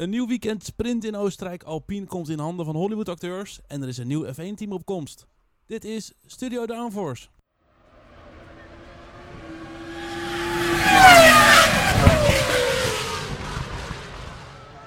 Een 0.00 0.10
nieuw 0.10 0.26
weekend 0.26 0.64
sprint 0.64 1.04
in 1.04 1.16
Oostenrijk 1.16 1.62
Alpine 1.62 2.06
komt 2.06 2.28
in 2.28 2.38
handen 2.38 2.64
van 2.64 2.76
Hollywood 2.76 3.08
acteurs 3.08 3.60
en 3.66 3.82
er 3.82 3.88
is 3.88 3.98
een 3.98 4.06
nieuw 4.06 4.26
F1 4.26 4.54
team 4.54 4.72
op 4.72 4.84
komst. 4.84 5.26
Dit 5.66 5.84
is 5.84 6.12
Studio 6.26 6.66
Downforce. 6.66 7.28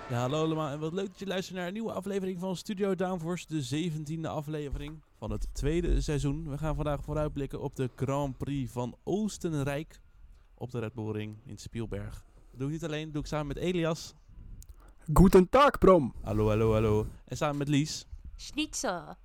Ja, 0.09 0.19
hallo 0.19 0.43
allemaal 0.43 0.69
en 0.69 0.79
wat 0.79 0.93
leuk 0.93 1.07
dat 1.07 1.19
je 1.19 1.27
luistert 1.27 1.57
naar 1.57 1.67
een 1.67 1.73
nieuwe 1.73 1.91
aflevering 1.91 2.39
van 2.39 2.55
Studio 2.55 2.95
Downforce, 2.95 3.45
de 3.47 3.91
17e 3.91 4.21
aflevering 4.21 5.03
van 5.17 5.31
het 5.31 5.47
tweede 5.51 6.01
seizoen. 6.01 6.49
We 6.49 6.57
gaan 6.57 6.75
vandaag 6.75 7.03
vooruitblikken 7.03 7.61
op 7.61 7.75
de 7.75 7.89
Grand 7.95 8.37
Prix 8.37 8.71
van 8.71 8.95
Oostenrijk 9.03 9.99
op 10.53 10.71
de 10.71 10.79
Red 10.79 10.93
Bull 10.93 11.11
Ring 11.11 11.37
in 11.45 11.57
Spielberg. 11.57 12.25
Dat 12.49 12.59
doe 12.59 12.67
ik 12.67 12.73
niet 12.73 12.83
alleen, 12.83 13.03
dat 13.03 13.13
doe 13.13 13.21
ik 13.21 13.27
samen 13.27 13.47
met 13.47 13.57
Elias. 13.57 14.13
Guten 15.11 15.49
Tag, 15.49 15.77
Brom. 15.79 16.13
Hallo, 16.23 16.47
hallo, 16.47 16.73
hallo. 16.73 17.07
En 17.27 17.37
samen 17.37 17.57
met 17.57 17.67
Lies. 17.67 18.05
Schnitzel. 18.35 19.15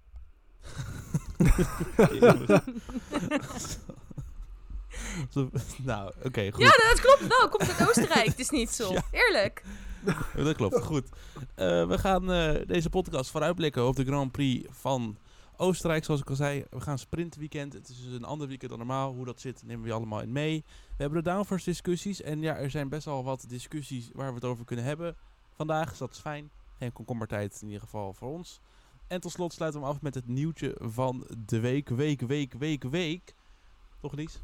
Zo- 5.30 5.50
nou, 5.82 6.12
oké, 6.24 6.50
goed. 6.52 6.62
Ja, 6.62 6.70
dat 6.90 7.00
klopt 7.00 7.26
wel. 7.26 7.48
Komt 7.48 7.78
uit 7.78 7.88
Oostenrijk. 7.88 8.26
Het 8.26 8.38
is 8.38 8.50
niet 8.50 8.70
zo. 8.70 8.92
Ja. 8.92 9.02
Eerlijk. 9.10 9.62
Dat 10.36 10.56
klopt, 10.56 10.82
goed. 10.82 11.08
Eh, 11.54 11.86
we 11.88 11.98
gaan 11.98 12.32
eh, 12.32 12.66
deze 12.66 12.90
podcast 12.90 13.30
vooruitblikken 13.30 13.86
op 13.86 13.96
de 13.96 14.04
Grand 14.04 14.32
Prix 14.32 14.68
van 14.70 15.16
Oostenrijk. 15.56 16.04
Zoals 16.04 16.20
ik 16.20 16.28
al 16.30 16.34
zei, 16.36 16.64
we 16.70 16.80
gaan 16.80 16.98
sprintweekend. 16.98 17.72
Het 17.72 17.88
is 17.88 18.04
dus 18.04 18.14
een 18.14 18.24
ander 18.24 18.48
weekend 18.48 18.70
dan 18.70 18.78
normaal. 18.78 19.12
Hoe 19.14 19.24
dat 19.24 19.40
zit, 19.40 19.62
nemen 19.66 19.84
we 19.86 19.92
allemaal 19.92 20.20
in 20.20 20.32
mee. 20.32 20.64
We 20.66 21.02
hebben 21.02 21.22
de 21.24 21.30
downforce 21.30 21.64
discussies. 21.64 22.22
En 22.22 22.40
ja, 22.40 22.56
er 22.56 22.70
zijn 22.70 22.88
best 22.88 23.04
wel 23.04 23.24
wat 23.24 23.44
discussies 23.48 24.10
waar 24.12 24.28
we 24.28 24.34
het 24.34 24.44
over 24.44 24.64
kunnen 24.64 24.84
hebben 24.84 25.16
vandaag. 25.58 25.88
Dus 25.88 25.98
dat 25.98 26.10
is 26.10 26.18
fijn. 26.18 26.50
Geen 26.78 26.92
komkommertijd 26.92 27.58
in 27.60 27.66
ieder 27.66 27.82
geval 27.82 28.12
voor 28.12 28.28
ons. 28.28 28.60
En 29.06 29.20
tot 29.20 29.32
slot 29.32 29.52
sluiten 29.52 29.80
we 29.80 29.86
hem 29.86 29.94
af 29.96 30.02
met 30.02 30.14
het 30.14 30.28
nieuwtje 30.28 30.76
van 30.80 31.26
de 31.46 31.60
week. 31.60 31.88
Week, 31.88 32.20
week, 32.20 32.52
week, 32.52 32.82
week. 32.82 33.34
Toch 34.00 34.12
Lies? 34.12 34.40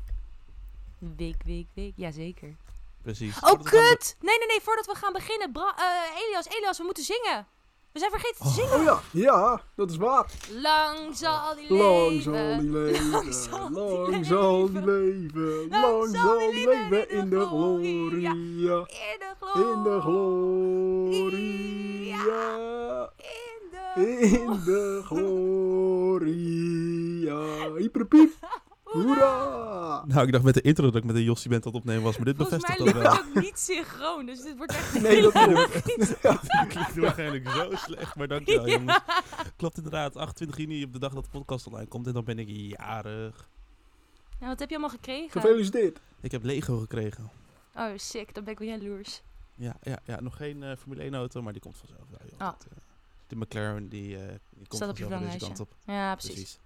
Week, 0.99 1.43
week, 1.45 1.67
week. 1.75 1.93
Jazeker. 1.97 2.57
Precies. 3.03 3.41
Oh, 3.41 3.63
kut! 3.63 4.17
Nee, 4.21 4.39
nee, 4.39 4.47
nee. 4.47 4.61
Voordat 4.61 4.87
we 4.87 4.95
gaan 4.95 5.13
beginnen. 5.13 5.53
Bra 5.53 5.75
Elias, 6.17 6.47
Elias, 6.47 6.79
we 6.79 6.85
moeten 6.85 7.05
zingen. 7.05 7.47
We 7.95 8.01
zijn 8.01 8.11
vergeten 8.13 8.37
te 8.37 8.43
Oh. 8.49 8.55
zingen. 8.55 8.75
Oh 8.75 8.83
ja, 8.85 9.01
ja, 9.11 9.61
dat 9.77 9.91
is 9.91 9.97
waar. 9.97 10.27
Lang 10.63 11.17
zal 11.17 11.55
die 11.55 11.73
Lang 11.77 12.09
leven. 12.11 12.23
zal 12.23 12.59
die 12.61 12.71
leven, 12.71 13.11
Lang 13.11 13.33
zal 13.35 13.69
die 13.69 13.77
lang 14.11 14.27
zal 14.27 14.73
die 14.73 14.85
leven, 14.85 15.69
lang 15.71 16.17
zal 16.17 16.39
die 16.39 16.67
leven 16.69 17.11
in 17.11 17.29
de 17.31 17.47
gloria, 17.47 18.33
In 18.33 18.57
de 18.57 18.85
in 19.55 19.83
de 19.83 20.01
gloria. 20.01 21.31
gloria, 22.21 23.11
In 23.17 23.71
de 23.71 24.07
in 24.21 24.61
de 24.65 25.01
gloria. 25.05 26.25
Hyperpiep, 27.77 28.33
hoera. 29.03 29.53
Nou, 30.07 30.27
ik 30.27 30.33
dacht 30.33 30.45
met 30.45 30.55
de 30.55 30.61
intro 30.61 30.85
dat 30.85 30.95
ik 30.95 31.05
met 31.05 31.17
een 31.17 31.23
Jossie 31.23 31.51
aan 31.51 31.57
het 31.57 31.67
opnemen 31.67 32.03
was, 32.03 32.17
maar 32.17 32.25
dit 32.25 32.37
Volgens 32.37 32.63
bevestigt 32.63 32.95
dat 32.95 33.03
wel. 33.03 33.13
het 33.13 33.21
ook 33.21 33.43
niet 33.43 33.59
synchroon, 33.59 34.27
dus 34.27 34.43
dit 34.43 34.57
wordt 34.57 34.73
echt 34.73 35.01
Nee, 35.03 35.23
dat 35.23 35.35
niet. 35.97 36.17
Dat 36.23 36.41
klinkt 36.69 36.95
waarschijnlijk 36.95 37.49
zo 37.49 37.71
slecht, 37.75 38.17
maar 38.17 38.29
dankjewel 38.29 38.67
Ja. 38.67 38.73
jongens. 38.73 39.01
Klopt 39.57 39.77
inderdaad, 39.77 40.17
28 40.17 40.57
juni 40.59 40.85
op 40.85 40.93
de 40.93 40.99
dag 40.99 41.13
dat 41.15 41.25
de 41.25 41.31
podcast 41.31 41.67
online 41.67 41.87
komt 41.89 42.07
en 42.07 42.13
dan 42.13 42.25
ben 42.25 42.39
ik 42.39 42.49
jarig. 42.49 43.49
Ja, 44.41 44.47
wat 44.47 44.59
heb 44.59 44.69
je 44.69 44.75
allemaal 44.77 44.95
gekregen? 44.97 45.31
Gefeliciteerd. 45.31 46.01
Ik 46.21 46.31
heb 46.33 46.43
Lego 46.45 46.79
gekregen. 46.79 47.31
Oh, 47.77 47.91
sick. 47.97 48.35
Dan 48.35 48.45
ben 48.45 48.53
ik 48.53 48.59
weer 48.59 48.69
jaloers. 48.79 49.23
Ja, 49.55 49.77
ja, 49.83 49.99
ja 50.05 50.21
nog 50.21 50.37
geen 50.37 50.63
eh, 50.63 50.77
Formule 50.77 51.03
1 51.03 51.15
auto, 51.15 51.43
maar 51.43 51.53
die 51.53 51.63
komt 51.63 51.77
vanzelf. 51.77 52.01
Joh. 52.11 52.33
Oh. 52.33 52.39
Dat, 52.39 52.67
eh, 52.71 52.77
de 53.27 53.37
McLaren 53.37 53.89
die, 53.89 54.17
eh, 54.17 54.23
die 54.29 54.67
komt 54.69 54.75
Staat 54.75 54.89
op 54.89 54.97
je 54.99 55.05
vanzelf 55.05 55.33
deze 55.33 55.47
kant 55.47 55.61
op. 55.61 55.75
Ja, 55.87 56.15
precies. 56.15 56.59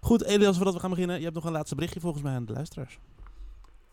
Goed, 0.00 0.24
Elias, 0.24 0.56
voordat 0.56 0.74
we 0.74 0.80
gaan 0.80 0.90
beginnen, 0.90 1.16
je 1.16 1.22
hebt 1.22 1.34
nog 1.34 1.44
een 1.44 1.52
laatste 1.52 1.74
berichtje 1.74 2.00
volgens 2.00 2.22
mij 2.22 2.34
aan 2.34 2.44
de 2.44 2.52
luisteraars. 2.52 2.98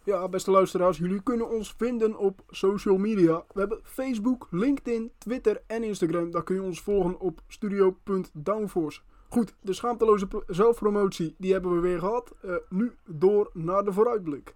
Ja, 0.06 0.30
beste 0.30 0.52
luisteraars, 0.52 0.97
jullie 0.97 1.24
kunnen 1.24 1.50
ons 1.50 1.74
vinden 1.78 2.18
op 2.18 2.44
social 2.50 2.97
media. 2.97 3.44
We 3.53 3.59
hebben 3.59 3.80
Facebook, 3.84 4.47
LinkedIn, 4.52 5.12
Twitter 5.18 5.62
en 5.68 5.84
Instagram. 5.84 6.31
Daar 6.31 6.44
kun 6.44 6.56
je 6.56 6.62
ons 6.62 6.81
volgen 6.81 7.19
op 7.19 7.41
studio.downforce. 7.47 9.02
Goed, 9.30 9.56
de 9.62 9.74
schaamteloze 9.74 10.28
pro- 10.28 10.44
zelfpromotie, 10.47 11.35
die 11.38 11.52
hebben 11.53 11.74
we 11.75 11.80
weer 11.80 12.00
gehad. 12.00 12.31
Eh, 12.41 12.52
nu 12.69 12.96
door 13.06 13.50
naar 13.53 13.84
de 13.84 13.94
vooruitblik. 13.94 14.56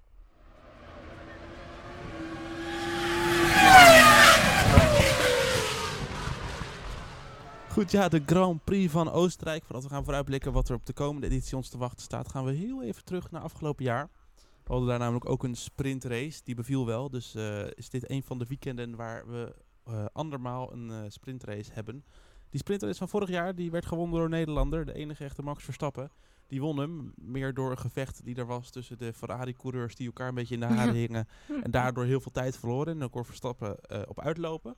Goed, 7.78 7.92
ja, 7.92 8.10
de 8.10 8.24
Grand 8.26 8.64
Prix 8.64 8.92
van 8.92 9.12
Oostenrijk. 9.12 9.64
Voordat 9.64 9.84
we 9.84 9.90
gaan 9.90 10.04
vooruitblikken 10.04 10.52
wat 10.52 10.70
er 10.70 10.76
op 10.76 10.86
de 10.86 10.94
komende 10.94 11.28
editie 11.28 11.56
ons 11.56 11.70
te 11.70 11.78
wachten 11.78 12.02
staat, 12.02 12.30
gaan 12.30 12.46
we 12.46 12.52
heel 12.52 12.84
even 12.84 13.04
terug 13.04 13.32
naar 13.32 13.42
afgelopen 13.42 13.86
jaar. 13.86 14.10
We 14.36 14.72
hadden 14.72 14.88
daar 14.88 15.00
namelijk 15.00 15.30
ook 15.30 15.44
een 15.44 15.56
sprintrace, 15.56 16.42
die 16.44 16.56
beviel 16.56 16.86
wel. 16.86 17.10
Dus 17.10 17.36
eh, 17.36 17.66
is 17.72 17.90
dit 17.90 18.10
een 18.10 18.24
van 18.24 18.40
de 18.40 18.46
weekenden 18.46 18.96
waar 18.96 19.28
we 19.28 19.56
eh, 19.84 20.06
andermaal 20.14 20.74
een 20.74 20.92
eh, 20.92 20.98
sprintrace 21.08 21.74
hebben. 21.74 22.04
Die 22.50 22.60
sprintrace 22.60 22.98
van 22.98 23.10
vorig 23.10 23.30
jaar, 23.30 23.56
die 23.56 23.72
werd 23.72 23.86
gewonnen 23.86 24.16
door 24.16 24.24
een 24.24 24.32
Nederlander, 24.32 24.86
de 24.86 24.94
enige 24.94 25.24
echte 25.24 25.42
Max 25.42 25.64
Verstappen. 25.64 26.12
Die 26.48 26.62
won 26.62 26.78
hem, 26.78 27.14
meer 27.16 27.54
door 27.54 27.72
een 27.72 27.78
gevecht 27.78 28.24
die 28.24 28.36
er 28.36 28.46
was 28.46 28.70
tussen 28.70 28.98
de 28.98 29.14
Ferrari-coureurs 29.14 29.96
die 29.96 30.08
elkaar 30.08 30.28
een 30.28 30.36
beetje 30.36 30.54
in 30.54 30.60
de 30.60 30.66
haren 30.66 30.96
hingen. 31.06 31.28
En 31.64 31.72
daardoor 31.72 32.06
heel 32.06 32.22
veel 32.22 32.32
tijd 32.32 32.58
verloren. 32.58 32.94
En 32.94 33.00
dan 33.00 33.10
kon 33.10 33.26
Verstappen 33.26 33.78
op 34.08 34.20
uitlopen. 34.22 34.76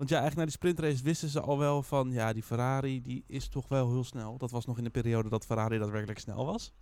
Want 0.00 0.12
ja, 0.12 0.18
eigenlijk 0.20 0.36
na 0.36 0.56
die 0.56 0.70
sprintrace 0.70 1.04
wisten 1.04 1.28
ze 1.28 1.40
al 1.40 1.58
wel 1.58 1.82
van... 1.82 2.12
Ja, 2.12 2.32
die 2.32 2.42
Ferrari 2.42 3.00
die 3.00 3.24
is 3.26 3.48
toch 3.48 3.68
wel 3.68 3.90
heel 3.90 4.04
snel. 4.04 4.38
Dat 4.38 4.50
was 4.50 4.66
nog 4.66 4.78
in 4.78 4.84
de 4.84 4.90
periode 4.90 5.28
dat 5.28 5.46
Ferrari 5.46 5.78
daadwerkelijk 5.78 6.18
snel 6.18 6.46
was. 6.46 6.72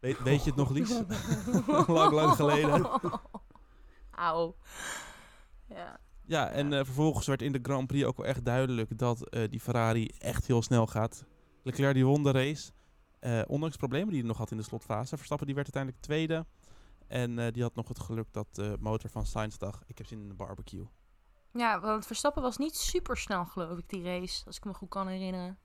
Weet, 0.00 0.22
weet 0.28 0.44
je 0.44 0.50
het 0.50 0.58
nog, 0.58 0.70
Lies? 0.70 0.88
lang, 1.86 2.12
lang 2.12 2.34
geleden. 2.34 2.90
Auw. 4.10 4.56
Ja. 5.68 6.00
Ja, 6.26 6.48
en 6.48 6.72
eh, 6.72 6.84
vervolgens 6.84 7.26
werd 7.26 7.42
in 7.42 7.52
de 7.52 7.58
Grand 7.62 7.86
Prix 7.86 8.04
ook 8.04 8.16
wel 8.16 8.26
echt 8.26 8.44
duidelijk... 8.44 8.98
dat 8.98 9.28
eh, 9.28 9.48
die 9.50 9.60
Ferrari 9.60 10.06
echt 10.18 10.46
heel 10.46 10.62
snel 10.62 10.86
gaat. 10.86 11.24
Leclerc 11.62 11.94
die 11.94 12.06
won 12.06 12.22
de 12.22 12.30
race. 12.30 12.72
eh, 13.20 13.42
ondanks 13.46 13.76
problemen 13.76 14.08
die 14.08 14.18
hij 14.18 14.28
nog 14.28 14.38
had 14.38 14.50
in 14.50 14.56
de 14.56 14.62
slotfase. 14.62 15.16
Verstappen 15.16 15.46
die 15.46 15.56
werd 15.56 15.74
uiteindelijk 15.74 16.04
tweede. 16.04 16.46
En 17.06 17.52
die 17.52 17.62
had 17.62 17.74
nog 17.74 17.88
het 17.88 18.00
geluk 18.00 18.26
dat 18.30 18.46
de 18.52 18.76
motor 18.80 19.10
van 19.10 19.26
Sainz 19.26 19.56
dacht... 19.56 19.84
Ik 19.86 19.98
heb 19.98 20.06
zin 20.06 20.20
in 20.20 20.30
een 20.30 20.36
barbecue. 20.36 20.86
Ja, 21.52 21.80
want 21.80 22.06
Verstappen 22.06 22.42
was 22.42 22.56
niet 22.56 22.76
super 22.76 23.16
snel, 23.16 23.44
geloof 23.44 23.78
ik, 23.78 23.88
die 23.88 24.02
race. 24.04 24.46
Als 24.46 24.56
ik 24.56 24.64
me 24.64 24.74
goed 24.74 24.88
kan 24.88 25.06
herinneren. 25.08 25.58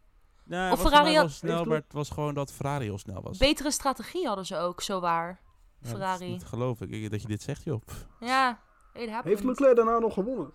Nee, 0.43 0.71
Of 0.71 0.81
was 0.81 0.91
Ferrari 0.91 1.15
had- 1.15 1.31
snel, 1.31 1.63
maar 1.65 1.77
het 1.77 1.93
was 1.93 2.09
gewoon 2.09 2.33
dat 2.33 2.51
Ferrari 2.51 2.85
heel 2.85 2.97
snel 2.97 3.21
was. 3.21 3.37
Betere 3.37 3.71
strategie 3.71 4.27
hadden 4.27 4.45
ze 4.45 4.57
ook, 4.57 4.81
zo 4.81 4.99
waar. 4.99 5.27
Ja, 5.27 5.37
dat 5.79 5.89
Ferrari. 5.89 6.27
niet 6.31 6.43
geloof 6.45 6.81
ik 6.81 7.11
dat 7.11 7.21
je 7.21 7.27
dit 7.27 7.41
zegt, 7.41 7.63
joh. 7.63 7.81
Ja. 8.19 8.59
Heeft 8.93 9.43
Leclerc 9.43 9.75
daarna 9.75 9.99
nog 9.99 10.13
gewonnen? 10.13 10.51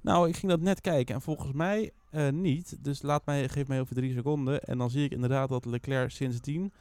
Nou, 0.00 0.28
ik 0.28 0.36
ging 0.36 0.52
dat 0.52 0.60
net 0.60 0.80
kijken 0.80 1.14
en 1.14 1.20
volgens 1.20 1.52
mij 1.52 1.92
eh, 2.10 2.28
niet. 2.28 2.84
Dus 2.84 3.02
laat 3.02 3.26
mij, 3.26 3.48
geef 3.48 3.66
mij 3.68 3.80
over 3.80 3.94
drie 3.94 4.14
seconden. 4.14 4.60
En 4.62 4.78
dan 4.78 4.90
zie 4.90 5.04
ik 5.04 5.10
inderdaad 5.12 5.48
dat 5.48 5.64
Leclerc 5.64 6.10
sindsdien 6.10 6.72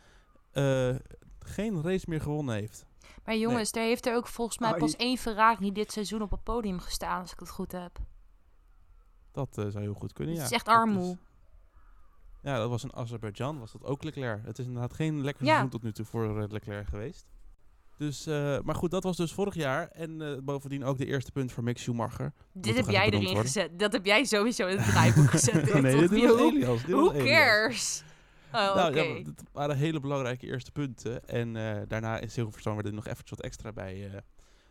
eh 0.51 0.95
geen 1.39 1.81
race 1.83 2.05
meer 2.09 2.21
gewonnen 2.21 2.55
heeft. 2.55 2.85
Maar 3.25 3.37
jongens, 3.37 3.71
er 3.71 3.81
heeft 3.81 4.05
er 4.05 4.15
ook 4.15 4.27
volgens 4.27 4.57
mij 4.57 4.71
Ah, 4.71 4.77
pas 4.77 4.91
je- 4.91 4.97
één 4.97 5.17
Ferrari 5.17 5.71
dit 5.71 5.91
seizoen 5.91 6.21
op 6.21 6.31
het 6.31 6.43
podium 6.43 6.79
gestaan, 6.79 7.21
als 7.21 7.31
ik 7.31 7.39
het 7.39 7.49
goed 7.49 7.71
heb. 7.71 7.99
Dat 9.31 9.57
eh, 9.57 9.65
zou 9.67 9.83
heel 9.83 9.93
goed 9.93 10.13
kunnen, 10.13 10.33
ja. 10.35 10.39
Het 10.41 10.49
is 10.49 10.55
echt 10.55 10.67
armoe. 10.67 11.17
ja, 12.41 12.57
dat 12.57 12.69
was 12.69 12.83
in 12.83 12.95
Azerbeidzjan, 12.95 13.59
was 13.59 13.71
dat 13.71 13.83
ook 13.83 14.03
Leclerc. 14.03 14.45
Het 14.45 14.59
is 14.59 14.65
inderdaad 14.65 14.93
geen 14.93 15.21
lekker 15.23 15.43
Ja. 15.43 15.49
seizoen 15.49 15.69
tot 15.71 15.83
nu 15.83 15.91
toe 15.91 16.05
voor 16.05 16.41
eh, 16.41 16.49
Leclerc 16.49 16.87
geweest. 16.87 17.25
Dus, 17.97 18.25
eh, 18.25 18.59
maar 18.59 18.75
goed, 18.75 18.91
dat 18.91 19.03
was 19.03 19.17
dus 19.17 19.33
vorig 19.33 19.53
jaar. 19.55 19.87
En 19.87 20.41
bovendien 20.45 20.83
ook 20.83 20.97
de 20.97 21.05
eerste 21.05 21.31
punt 21.31 21.51
voor 21.51 21.63
Mick 21.63 21.77
Schumacher. 21.77 22.33
Dit 22.51 22.75
heb 22.75 22.89
jij 22.89 23.05
erin 23.05 23.23
worden? 23.23 23.41
gezet. 23.41 23.79
Dat 23.79 23.91
heb 23.91 24.05
jij 24.05 24.23
sowieso 24.23 24.67
in 24.67 24.77
het 24.77 24.85
draaiboek 24.87 25.29
gezet. 25.29 25.73
nee, 25.81 25.97
dit. 26.07 26.11
Elias. 26.11 26.81
Who 26.85 27.11
Elias. 27.11 28.03
Oh, 28.55 28.75
Nou, 28.75 28.95
ja, 28.95 29.03
het 29.03 29.43
waren 29.51 29.77
hele 29.77 29.99
belangrijke 29.99 30.45
eerste 30.45 30.71
punten. 30.71 31.27
En 31.27 31.55
eh, 31.55 31.81
daarna 31.87 32.19
in 32.19 32.31
Silverstone 32.31 32.75
werd 32.75 32.87
er 32.87 32.93
nog 32.93 33.07
even 33.07 33.23
wat 33.29 33.41
extra 33.41 33.71
bij, 33.71 34.09
eh, 34.11 34.21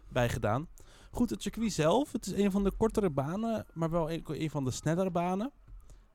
bij 0.08 0.28
gedaan. 0.28 0.68
Goed, 1.10 1.30
het 1.30 1.42
circuit 1.42 1.72
zelf. 1.72 2.12
Het 2.12 2.26
is 2.26 2.32
een 2.32 2.50
van 2.50 2.64
de 2.64 2.72
kortere 2.76 3.10
banen, 3.10 3.66
maar 3.72 3.90
wel 3.90 4.10
een, 4.10 4.22
een 4.26 4.50
van 4.50 4.64
de 4.64 4.70
snellere 4.70 5.10
banen. 5.10 5.52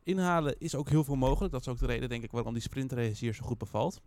Inhalen 0.03 0.55
is 0.59 0.75
ook 0.75 0.89
heel 0.89 1.03
veel 1.03 1.15
mogelijk. 1.15 1.51
Dat 1.51 1.61
is 1.61 1.67
ook 1.67 1.79
de 1.79 1.85
reden, 1.85 2.09
denk 2.09 2.23
ik, 2.23 2.31
waarom 2.31 2.53
die 2.53 2.61
sprintrace 2.61 3.25
hier 3.25 3.33
zo 3.33 3.45
goed 3.45 3.57
bevalt. 3.57 4.01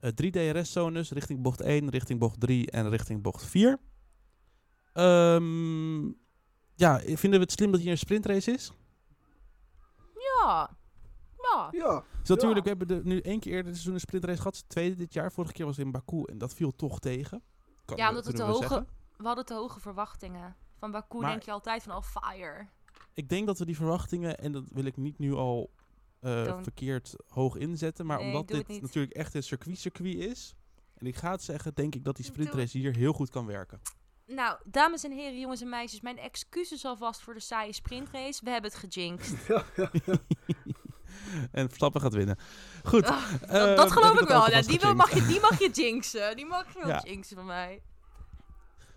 Eh, 0.00 0.10
drie 0.10 0.30
DRS-zones 0.30 1.10
richting 1.10 1.42
bocht 1.42 1.60
1, 1.60 1.90
richting 1.90 2.18
bocht 2.18 2.40
3 2.40 2.70
en 2.70 2.88
richting 2.88 3.22
bocht 3.22 3.44
4. 3.44 3.78
Ehm, 4.92 6.06
ja, 6.74 6.98
vinden 6.98 7.38
we 7.38 7.44
het 7.44 7.52
slim 7.52 7.70
dat 7.70 7.80
hier 7.80 7.90
een 7.90 7.98
sprintrace 7.98 8.50
is? 8.50 8.72
Ja. 10.14 10.78
Ja. 11.54 11.68
Ja. 11.70 12.04
Dus 12.20 12.28
natuurlijk, 12.28 12.62
we 12.62 12.68
hebben 12.68 12.88
de, 12.88 13.00
nu 13.04 13.20
één 13.20 13.40
keer 13.40 13.50
eerder 13.52 13.64
dit 13.64 13.74
seizoen 13.74 13.94
een 13.94 14.00
sprintrace 14.00 14.36
gehad. 14.36 14.54
De 14.54 14.62
tweede 14.66 14.96
dit 14.96 15.12
jaar. 15.12 15.32
Vorige 15.32 15.52
keer 15.52 15.66
was 15.66 15.76
het 15.76 15.84
in 15.86 15.92
Baku 15.92 16.22
en 16.24 16.38
dat 16.38 16.54
viel 16.54 16.76
toch 16.76 16.98
tegen. 16.98 17.42
Kan- 17.84 17.96
Ja, 17.96 18.08
omdat 18.08 18.24
het 18.26 18.36
te 18.36 18.42
we 18.42 18.48
hoge, 18.48 18.60
zeggen. 18.68 18.86
we 19.16 19.26
hadden 19.26 19.44
te 19.46 19.54
hoge 19.54 19.80
verwachtingen. 19.80 20.56
Van 20.78 20.90
Baku 20.90 21.18
Maar- 21.18 21.30
denk 21.30 21.42
je 21.42 21.50
altijd 21.50 21.82
van, 21.82 21.96
oh, 21.96 22.02
fire. 22.02 22.66
Ik 23.14 23.28
denk 23.28 23.46
dat 23.46 23.58
we 23.58 23.64
die 23.64 23.76
verwachtingen, 23.76 24.38
en 24.38 24.52
dat 24.52 24.64
wil 24.72 24.84
ik 24.84 24.96
niet 24.96 25.18
nu 25.18 25.32
al 25.34 25.70
eh, 26.20 26.58
verkeerd 26.62 27.14
hoog 27.28 27.56
inzetten, 27.56 28.06
maar 28.06 28.18
Nee, 28.18 28.26
omdat 28.26 28.48
dit 28.48 28.80
natuurlijk 28.80 29.14
echt 29.14 29.34
een 29.34 29.42
circuit-circuit 29.42 30.14
is, 30.14 30.54
en 30.94 31.06
ik 31.06 31.16
ga 31.16 31.30
het 31.30 31.42
zeggen, 31.42 31.74
denk 31.74 31.94
ik 31.94 32.04
dat 32.04 32.16
die 32.16 32.24
sprintrace 32.24 32.78
hier 32.78 32.96
heel 32.96 33.12
goed 33.12 33.30
kan 33.30 33.46
werken. 33.46 33.80
Nou, 34.26 34.58
dames 34.64 35.04
en 35.04 35.12
heren, 35.12 35.40
jongens 35.40 35.60
en 35.60 35.68
meisjes, 35.68 36.00
mijn 36.00 36.18
excuses 36.18 36.84
alvast 36.84 37.20
voor 37.20 37.34
de 37.34 37.40
saaie 37.40 37.72
sprintrace. 37.72 38.44
We 38.44 38.50
hebben 38.50 38.70
het 38.70 38.80
gejinxed. 38.92 39.46
Ja, 39.46 39.64
ja, 39.76 39.90
ja. 40.04 40.14
en 41.52 41.66
Verstappen 41.68 42.00
gaat 42.00 42.14
winnen. 42.14 42.38
Goed. 42.84 43.04
Ah, 43.06 43.32
eh, 43.42 43.76
dat, 43.76 43.92
geloof 43.92 44.20
ik 44.20 44.28
wel. 44.28 44.50
Ja, 44.50 44.62
die, 44.62 44.94
mag 44.94 45.14
je, 45.14 45.26
die 45.26 45.40
mag 45.40 45.58
je 45.58 45.70
jinxen. 45.70 46.36
Die 46.36 46.46
mag 46.46 46.72
je 46.72 46.78
wel 46.78 46.88
Ja. 46.88 47.02
jinxen 47.04 47.36
van 47.36 47.46
mij. 47.46 47.82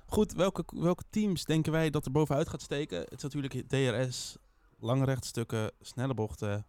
Goed, 0.06 0.34
welke, 0.34 0.64
welke 0.68 1.04
teams 1.10 1.46
denken 1.46 1.72
wij 1.72 1.90
dat 1.90 2.06
er 2.06 2.12
bovenuit 2.12 2.50
gaat 2.50 2.62
steken? 2.62 3.00
Het 3.00 3.24
is 3.24 3.24
natuurlijk 3.24 3.70
DRS, 3.70 4.38
lange 4.80 5.06
rechtstukken, 5.06 5.72
snelle 5.82 6.14
bochten. 6.14 6.68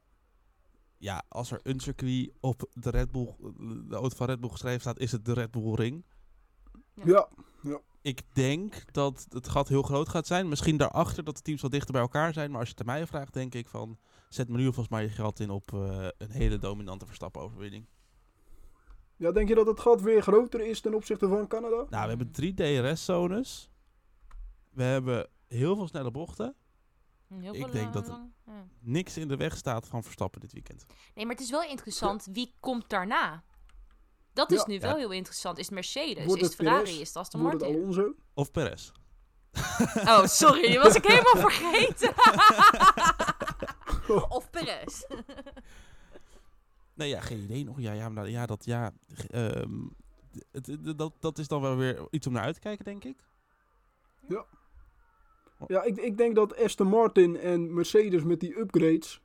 Ja, 0.98 1.22
als 1.28 1.50
er 1.50 1.60
een 1.62 1.80
circuit 1.80 2.30
op 2.40 2.68
de 2.72 2.90
Red 2.90 3.10
Bull, 3.12 3.34
de 3.88 3.94
auto 3.94 4.16
van 4.16 4.26
Red 4.26 4.40
Bull 4.40 4.50
geschreven 4.50 4.80
staat, 4.80 4.98
is 4.98 5.12
het 5.12 5.24
de 5.24 5.32
Red 5.32 5.50
Bull 5.50 5.74
Ring. 5.74 6.04
ja. 7.04 7.28
Ik 8.02 8.22
denk 8.32 8.92
dat 8.92 9.26
het 9.28 9.48
gat 9.48 9.68
heel 9.68 9.82
groot 9.82 10.08
gaat 10.08 10.26
zijn. 10.26 10.48
Misschien 10.48 10.76
daarachter 10.76 11.24
dat 11.24 11.36
de 11.36 11.42
teams 11.42 11.62
wat 11.62 11.70
dichter 11.70 11.92
bij 11.92 12.00
elkaar 12.00 12.32
zijn. 12.32 12.50
Maar 12.50 12.58
als 12.60 12.68
je 12.68 12.74
het 12.78 12.88
aan 12.88 12.94
mij 12.94 13.06
vraagt, 13.06 13.32
denk 13.32 13.54
ik 13.54 13.68
van... 13.68 13.98
Zet 14.29 14.49
me 14.49 14.56
nu 14.56 14.67
alvast 14.67 14.91
maar 14.91 15.03
je 15.03 15.09
geld 15.09 15.41
in 15.41 15.50
op 15.50 15.73
eh, 15.73 16.06
een 16.19 16.31
hele 16.31 16.59
dominante 16.59 17.06
Verstappen-overwinning. 17.06 17.87
Ja, 19.17 19.32
denk 19.32 19.49
je 19.49 19.55
dat 19.55 19.67
het 19.67 19.81
gat 19.81 20.00
weer 20.00 20.23
groter 20.23 20.61
is 20.67 20.81
ten 20.81 20.94
opzichte 20.94 21.29
van 21.29 21.47
Canada? 21.47 21.76
Nou, 21.76 22.03
we 22.03 22.09
hebben 22.09 22.31
drie 22.32 22.55
DRS-zones. 22.55 23.71
We 24.71 24.82
hebben 24.82 25.29
heel 25.49 25.76
veel 25.76 25.88
snelle 25.88 26.11
bochten. 26.11 26.55
Heel 27.41 27.55
Ik 27.55 27.73
denk 27.73 27.93
dat- 27.93 28.06
ja. 28.06 28.67
Niks 28.81 29.17
in 29.17 29.29
de 29.29 29.37
weg 29.37 29.56
staat 29.56 29.87
van 29.88 30.03
Verstappen 30.03 30.41
dit 30.41 30.53
weekend. 30.53 30.87
Nee, 31.15 31.25
maar 31.26 31.35
het 31.35 31.44
is 31.44 31.50
wel 31.50 31.62
interessant. 31.62 32.26
Wie 32.32 32.55
komt 32.61 32.88
daarna? 32.88 33.43
Dat 34.32 34.50
is 34.53 34.59
Ja. 34.59 34.65
nu 34.67 34.75
Ja. 34.75 34.81
wel 34.81 34.97
heel 34.97 35.11
interessant. 35.11 35.59
Is 35.59 35.65
het 35.65 35.75
Mercedes? 35.75 36.25
Wordt 36.25 36.41
is 36.43 36.47
het 36.47 36.56
Ferrari? 36.56 36.82
Perez? 36.82 37.00
Is 37.00 37.09
het 37.09 37.17
Aston 37.17 37.41
Wordt 37.41 37.55
het 37.55 37.62
Martin? 37.71 37.82
Alonso? 37.82 38.15
Of 38.35 38.50
Perez. 38.50 38.91
Oh, 39.94 40.25
sorry. 40.26 40.69
Die 40.69 40.79
was 40.79 40.94
ik 40.94 41.06
helemaal 41.12 41.50
vergeten. 41.50 42.12
of 44.28 44.50
Perez. 44.50 45.02
Nee, 46.96 47.08
ja, 47.08 47.20
geen 47.20 47.38
idee 47.42 47.64
nog. 47.64 47.80
Ja, 47.80 47.92
ja, 47.92 48.08
maar 48.08 48.30
ja 48.30 48.46
dat, 48.46 48.64
ja, 48.64 48.92
ehm, 49.30 49.70
het, 50.50 50.66
het- 50.66 50.98
dat, 50.98 51.12
dat 51.20 51.38
is 51.38 51.48
dan 51.48 51.60
wel 51.60 51.76
weer 51.76 52.06
iets 52.10 52.26
om 52.26 52.32
naar 52.32 52.42
uit 52.44 52.54
te 52.54 52.60
kijken, 52.60 52.84
denk 52.84 53.04
ik. 53.04 53.16
Ja, 55.66 55.82
ik, 55.82 55.96
ik 55.96 56.16
denk 56.16 56.34
dat 56.34 56.56
Aston 56.62 56.86
Martin 56.86 57.36
en 57.36 57.74
Mercedes 57.74 58.22
met 58.22 58.40
die 58.40 58.58
upgrades 58.58 59.20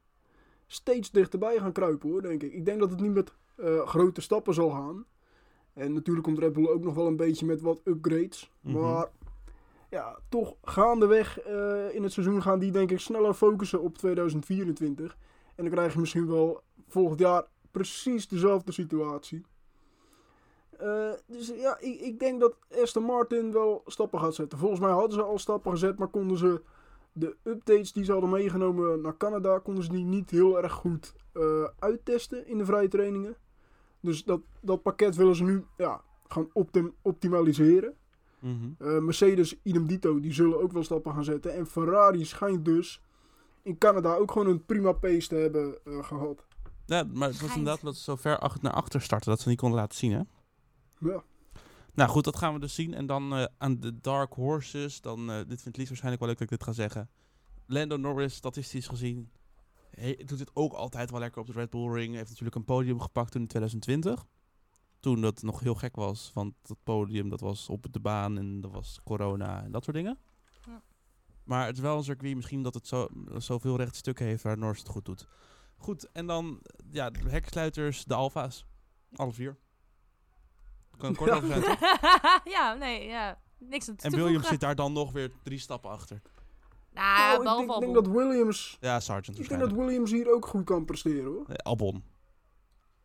steeds 0.67 1.11
dichterbij 1.11 1.57
gaan 1.57 1.71
kruipen 1.71 2.09
hoor, 2.09 2.21
denk 2.21 2.43
ik. 2.43 2.53
Ik 2.53 2.65
denk 2.65 2.79
dat 2.79 2.89
het 2.89 2.99
niet 2.99 3.13
met 3.13 3.33
eh, 3.55 3.87
grote 3.87 4.21
stappen 4.21 4.53
zal 4.53 4.69
gaan. 4.69 5.05
En 5.73 5.93
natuurlijk 5.93 6.25
komt 6.25 6.39
Red 6.39 6.53
Bull 6.53 6.67
ook 6.67 6.83
nog 6.83 6.93
wel 6.93 7.07
een 7.07 7.15
beetje 7.17 7.45
met 7.45 7.61
wat 7.61 7.81
upgrades. 7.83 8.51
Mhm. 8.61 8.79
Maar 8.79 9.07
ja, 9.89 10.19
toch 10.29 10.55
gaandeweg 10.61 11.39
eh 11.39 11.95
in 11.95 12.03
het 12.03 12.11
seizoen 12.11 12.41
gaan 12.41 12.59
die 12.59 12.71
denk 12.71 12.91
ik 12.91 12.99
sneller 12.99 13.33
focussen 13.33 13.81
op 13.81 13.97
2024. 13.97 15.17
En 15.55 15.63
dan 15.63 15.73
krijg 15.73 15.93
je 15.93 15.99
misschien 15.99 16.27
wel 16.27 16.61
volgend 16.87 17.19
jaar 17.19 17.43
precies 17.71 18.27
dezelfde 18.27 18.71
situatie. 18.71 19.45
Eh, 20.77 21.11
dus 21.25 21.47
ja, 21.55 21.79
ik, 21.79 21.99
ik 21.99 22.19
denk 22.19 22.39
dat 22.39 22.55
Aston 22.81 23.03
Martin 23.03 23.51
wel 23.51 23.81
stappen 23.85 24.19
gaat 24.19 24.35
zetten. 24.35 24.57
Volgens 24.57 24.79
mij 24.79 24.91
hadden 24.91 25.11
ze 25.11 25.21
al 25.21 25.39
stappen 25.39 25.71
gezet, 25.71 25.97
maar 25.97 26.07
konden 26.07 26.37
ze 26.37 26.61
de 27.11 27.35
updates 27.43 27.93
die 27.93 28.03
ze 28.03 28.11
hadden 28.11 28.29
meegenomen 28.29 29.01
naar 29.01 29.17
Canada, 29.17 29.59
konden 29.59 29.83
ze 29.83 29.89
die 29.89 30.03
niet 30.03 30.29
heel 30.29 30.61
erg 30.61 30.71
goed 30.73 31.13
eh, 31.33 31.63
uittesten 31.79 32.47
in 32.47 32.57
de 32.57 32.65
vrije 32.65 32.87
trainingen. 32.87 33.35
Dus 33.99 34.23
dat, 34.23 34.41
dat 34.61 34.81
pakket 34.81 35.15
willen 35.15 35.35
ze 35.35 35.43
nu 35.43 35.65
ja, 35.77 36.01
gaan 36.27 36.49
optim- 36.53 36.95
optimaliseren. 37.01 37.93
Mhm. 38.41 38.69
Eh, 38.77 38.97
Mercedes, 38.99 39.55
idem 39.63 39.87
dito, 39.87 40.19
die 40.19 40.33
zullen 40.33 40.61
ook 40.61 40.71
wel 40.71 40.83
stappen 40.83 41.13
gaan 41.13 41.23
zetten. 41.23 41.53
En 41.55 41.65
Ferrari 41.67 42.25
schijnt 42.25 42.65
dus 42.65 43.01
in 43.61 43.77
Canada 43.77 44.15
ook 44.15 44.31
gewoon 44.31 44.47
een 44.47 44.65
prima 44.65 44.91
pace 44.91 45.27
te 45.27 45.35
hebben 45.35 45.79
eh, 45.85 46.03
gehad. 46.03 46.45
Ja, 46.85 47.03
maar 47.03 47.13
het 47.13 47.19
was 47.21 47.35
Schijnt. 47.35 47.55
inderdaad 47.55 47.81
dat 47.83 47.95
ze 47.95 48.03
zo 48.03 48.15
ver 48.15 48.37
ach- 48.39 48.61
naar 48.61 48.73
achter 48.73 49.01
starten 49.01 49.29
dat 49.29 49.39
ze 49.39 49.49
niet 49.49 49.57
konden 49.57 49.79
laten 49.79 49.97
zien, 49.97 50.11
hè? 50.11 50.21
Ja. 51.09 51.23
Nou 51.93 52.09
goed, 52.09 52.23
dat 52.23 52.35
gaan 52.35 52.53
we 52.53 52.59
dus 52.59 52.75
zien. 52.75 52.93
En 52.93 53.05
dan 53.05 53.33
eh, 53.35 53.45
aan 53.57 53.79
de 53.79 53.99
Dark 54.01 54.33
Horses, 54.33 55.01
dan, 55.01 55.31
eh, 55.31 55.37
dit 55.47 55.61
vindt 55.61 55.77
Lies 55.77 55.87
waarschijnlijk 55.87 56.19
wel 56.23 56.29
leuk 56.29 56.39
dat 56.39 56.51
ik 56.51 56.57
dit 56.57 56.67
ga 56.67 56.73
zeggen. 56.73 57.09
Lando 57.65 57.97
Norris, 57.97 58.35
statistisch 58.35 58.87
gezien, 58.87 59.29
he- 59.89 60.15
doet 60.25 60.39
het 60.39 60.51
ook 60.53 60.73
altijd 60.73 61.11
wel 61.11 61.19
lekker 61.19 61.41
op 61.41 61.47
de 61.47 61.53
Red 61.53 61.69
Bull 61.69 61.91
Ring. 61.91 62.15
Heeft 62.15 62.29
natuurlijk 62.29 62.55
een 62.55 62.65
podium 62.65 62.99
gepakt 62.99 63.31
toen 63.31 63.41
in 63.41 63.47
2020. 63.47 64.25
Toen 64.99 65.21
dat 65.21 65.41
nog 65.41 65.59
heel 65.59 65.75
gek 65.75 65.95
was, 65.95 66.31
want 66.33 66.53
dat 66.61 66.77
podium 66.83 67.29
dat 67.29 67.39
was 67.39 67.69
op 67.69 67.85
de 67.91 67.99
baan 67.99 68.37
en 68.37 68.61
dat 68.61 68.71
was 68.71 68.99
corona 69.03 69.63
en 69.63 69.71
dat 69.71 69.83
soort 69.83 69.95
dingen. 69.95 70.17
Ja. 70.65 70.81
Maar 71.43 71.65
het 71.65 71.75
is 71.75 71.81
wel 71.81 71.97
een 71.97 72.03
circuit 72.03 72.35
misschien 72.35 72.63
dat 72.63 72.73
het 72.73 72.87
zo, 72.87 73.07
zoveel 73.37 73.77
rechte 73.77 73.97
stukken 73.97 74.25
heeft 74.25 74.43
waar 74.43 74.57
Norris 74.57 74.79
het 74.79 74.89
goed 74.89 75.05
doet. 75.05 75.27
Goed, 75.77 76.11
en 76.11 76.27
dan 76.27 76.61
ja, 76.91 77.09
de 77.09 77.29
heksluiters, 77.29 78.05
de 78.05 78.13
alfa's. 78.13 78.65
Alle 79.15 79.33
vier. 79.33 79.57
Kan 80.97 81.15
kort 81.15 81.31
over 81.31 81.47
zijn, 81.47 81.61
toch? 81.61 81.79
ja, 82.55 82.73
nee, 82.73 83.07
ja. 83.07 83.39
Niks 83.57 83.89
aan 83.89 83.95
En 83.97 84.11
Williams 84.11 84.47
zit 84.47 84.59
daar 84.59 84.75
dan 84.75 84.93
nog 84.93 85.11
weer 85.11 85.31
drie 85.43 85.59
stappen 85.59 85.89
achter. 85.89 86.21
Nou, 86.91 87.43
Nou, 87.43 87.61
ik 87.61 87.67
denk, 87.67 87.75
ik 87.75 87.79
denk 87.79 87.95
Albon. 87.95 88.03
dat 88.03 88.07
Williams, 88.07 88.77
Ja, 88.79 88.99
Sargent 88.99 89.39
ik 89.39 89.49
denk 89.49 89.61
dat 89.61 89.71
Williams 89.71 90.11
hier 90.11 90.31
ook 90.33 90.45
goed 90.47 90.63
kan 90.63 90.85
presteren 90.85 91.25
hoor. 91.25 91.43
Nee, 91.47 91.57
Albon. 91.57 92.03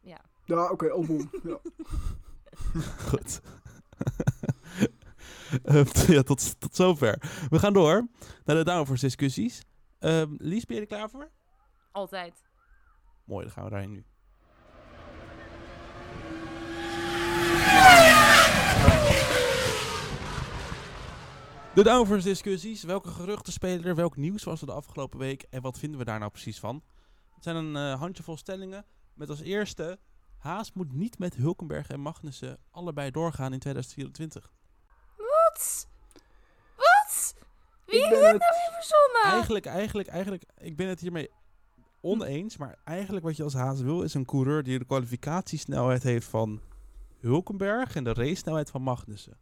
Ja, 0.01 0.21
oké, 0.47 0.91
Albon. 0.91 1.31
ja. 1.43 1.59
Goed. 3.09 3.41
Eh, 5.63 5.85
ja, 6.07 6.23
tot, 6.23 6.61
tot 6.61 6.77
zover. 6.77 7.47
We 7.49 7.59
gaan 7.59 7.73
door 7.73 8.09
naar 8.45 8.57
de 8.57 8.65
downforce 8.65 9.05
discussies. 9.05 9.63
Ehm 9.99 10.35
Lies, 10.39 10.65
ben 10.65 10.77
je 10.77 10.83
er 10.83 10.89
klaar 10.89 11.11
voor? 11.11 11.31
Altijd. 11.93 12.43
Mooi, 13.25 13.45
dan 13.45 13.53
gaan 13.53 13.65
we 13.65 13.71
daarheen 13.71 13.91
nu. 13.91 14.05
De 21.75 21.83
downforce 21.83 22.29
discussies. 22.29 22.83
Welke 22.83 23.09
geruchten 23.09 23.53
spelen 23.53 23.85
er? 23.85 23.95
Welk 23.95 24.17
nieuws 24.17 24.45
was 24.45 24.61
er 24.61 24.67
de 24.67 24.73
afgelopen 24.73 25.19
week? 25.19 25.43
En 25.51 25.63
wat 25.63 25.79
vinden 25.79 25.99
we 25.99 26.05
daar 26.05 26.19
nou 26.19 26.31
precies 26.31 26.59
van? 26.59 26.83
Het 27.35 27.45
zijn 27.45 27.57
een 27.57 27.77
eh, 27.77 27.99
handjevol 28.01 28.37
stellingen. 28.37 28.85
Met 29.15 29.31
als 29.31 29.41
eerste... 29.41 29.99
Haas 30.45 30.73
moet 30.73 30.93
niet 30.93 31.19
met 31.19 31.35
Hulkenberg 31.35 31.89
en 31.89 32.01
Magnussen 32.01 32.59
allebei 32.71 33.11
doorgaan 33.11 33.53
in 33.53 33.59
2024. 33.59 34.53
Wat? 35.17 35.89
Wat? 36.77 37.35
Wie 37.87 37.95
Ik 37.99 38.05
heeft 38.05 38.11
dat 38.21 38.33
het- 38.33 38.41
nou 38.41 38.53
weer 38.53 38.73
verzonnen? 38.75 39.23
Eigenlijk, 39.33 39.67
eigenlijk, 39.67 40.09
eigenlijk, 40.09 40.45
ik 40.57 40.77
ben 40.77 40.89
het 40.89 41.01
hiermee 41.01 41.31
oneens. 42.01 42.57
Maar 42.57 42.79
eigenlijk 42.85 43.25
wat 43.25 43.37
je 43.37 43.43
als 43.43 43.55
Haas 43.55 43.81
wil 43.81 44.03
is 44.03 44.15
een 44.15 44.25
coureur 44.25 44.63
die 44.63 44.79
de 44.79 44.85
kwalificatiesnelheid 44.85 46.03
heeft 46.03 46.27
van 46.27 46.61
Hulkenberg 47.21 47.97
en 47.97 48.05
de 48.05 48.13
race 48.13 48.35
snelheid 48.35 48.71
van 48.71 48.83
Magnussen. 48.83 49.39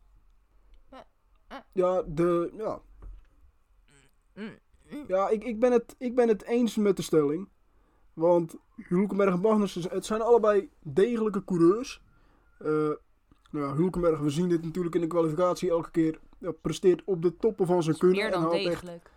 Ja, 1.72 2.02
de, 2.02 2.52
ja. 2.56 2.80
Mm, 4.34 4.58
mm. 4.90 5.04
ja 5.08 5.28
ik, 5.28 5.44
ik, 5.44 5.60
ben 5.60 5.72
het, 5.72 5.94
ik 5.98 6.14
ben 6.14 6.28
het 6.28 6.42
eens 6.44 6.76
met 6.76 6.96
de 6.96 7.02
stelling. 7.02 7.48
Want 8.14 8.56
Hulkenberg 8.76 9.34
en 9.34 9.40
Magnussen, 9.40 9.90
het 9.90 10.06
zijn 10.06 10.22
allebei 10.22 10.70
degelijke 10.82 11.44
coureurs. 11.44 12.02
Eh, 12.58 12.68
nou 13.50 13.66
ja, 13.66 13.74
Hulkenberg, 13.74 14.20
we 14.20 14.30
zien 14.30 14.48
dit 14.48 14.64
natuurlijk 14.64 14.94
in 14.94 15.00
de 15.00 15.06
kwalificatie 15.06 15.70
elke 15.70 15.90
keer. 15.90 16.20
Ja, 16.38 16.52
presteert 16.52 17.02
op 17.04 17.22
de 17.22 17.36
toppen 17.36 17.66
van 17.66 17.82
zijn 17.82 17.98
kunnen. 17.98 18.18
Meer 18.18 18.32
en 18.32 18.40
dan 18.40 18.52
echt 18.52 18.64
degelijk. 18.64 19.10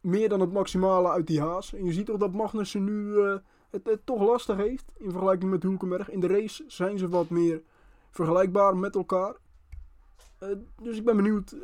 meer 0.00 0.28
dan 0.28 0.40
het 0.40 0.52
maximale 0.52 1.08
uit 1.08 1.26
die 1.26 1.40
haas. 1.40 1.74
En 1.74 1.84
je 1.84 1.92
ziet 1.92 2.06
toch 2.06 2.18
dat 2.18 2.32
Magnussen 2.32 2.84
nu 2.84 3.18
eh, 3.20 3.36
het, 3.70 3.86
het 3.86 4.06
toch 4.06 4.20
lastig 4.20 4.56
heeft 4.56 4.84
in 4.96 5.10
vergelijking 5.10 5.50
met 5.50 5.62
Hulkenberg. 5.62 6.10
In 6.10 6.20
de 6.20 6.26
race 6.26 6.64
zijn 6.66 6.98
ze 6.98 7.08
wat 7.08 7.28
meer 7.28 7.62
vergelijkbaar 8.10 8.76
met 8.76 8.94
elkaar. 8.94 9.36
Eh, 10.38 10.48
dus 10.82 10.96
ik 10.96 11.04
ben 11.04 11.16
benieuwd 11.16 11.56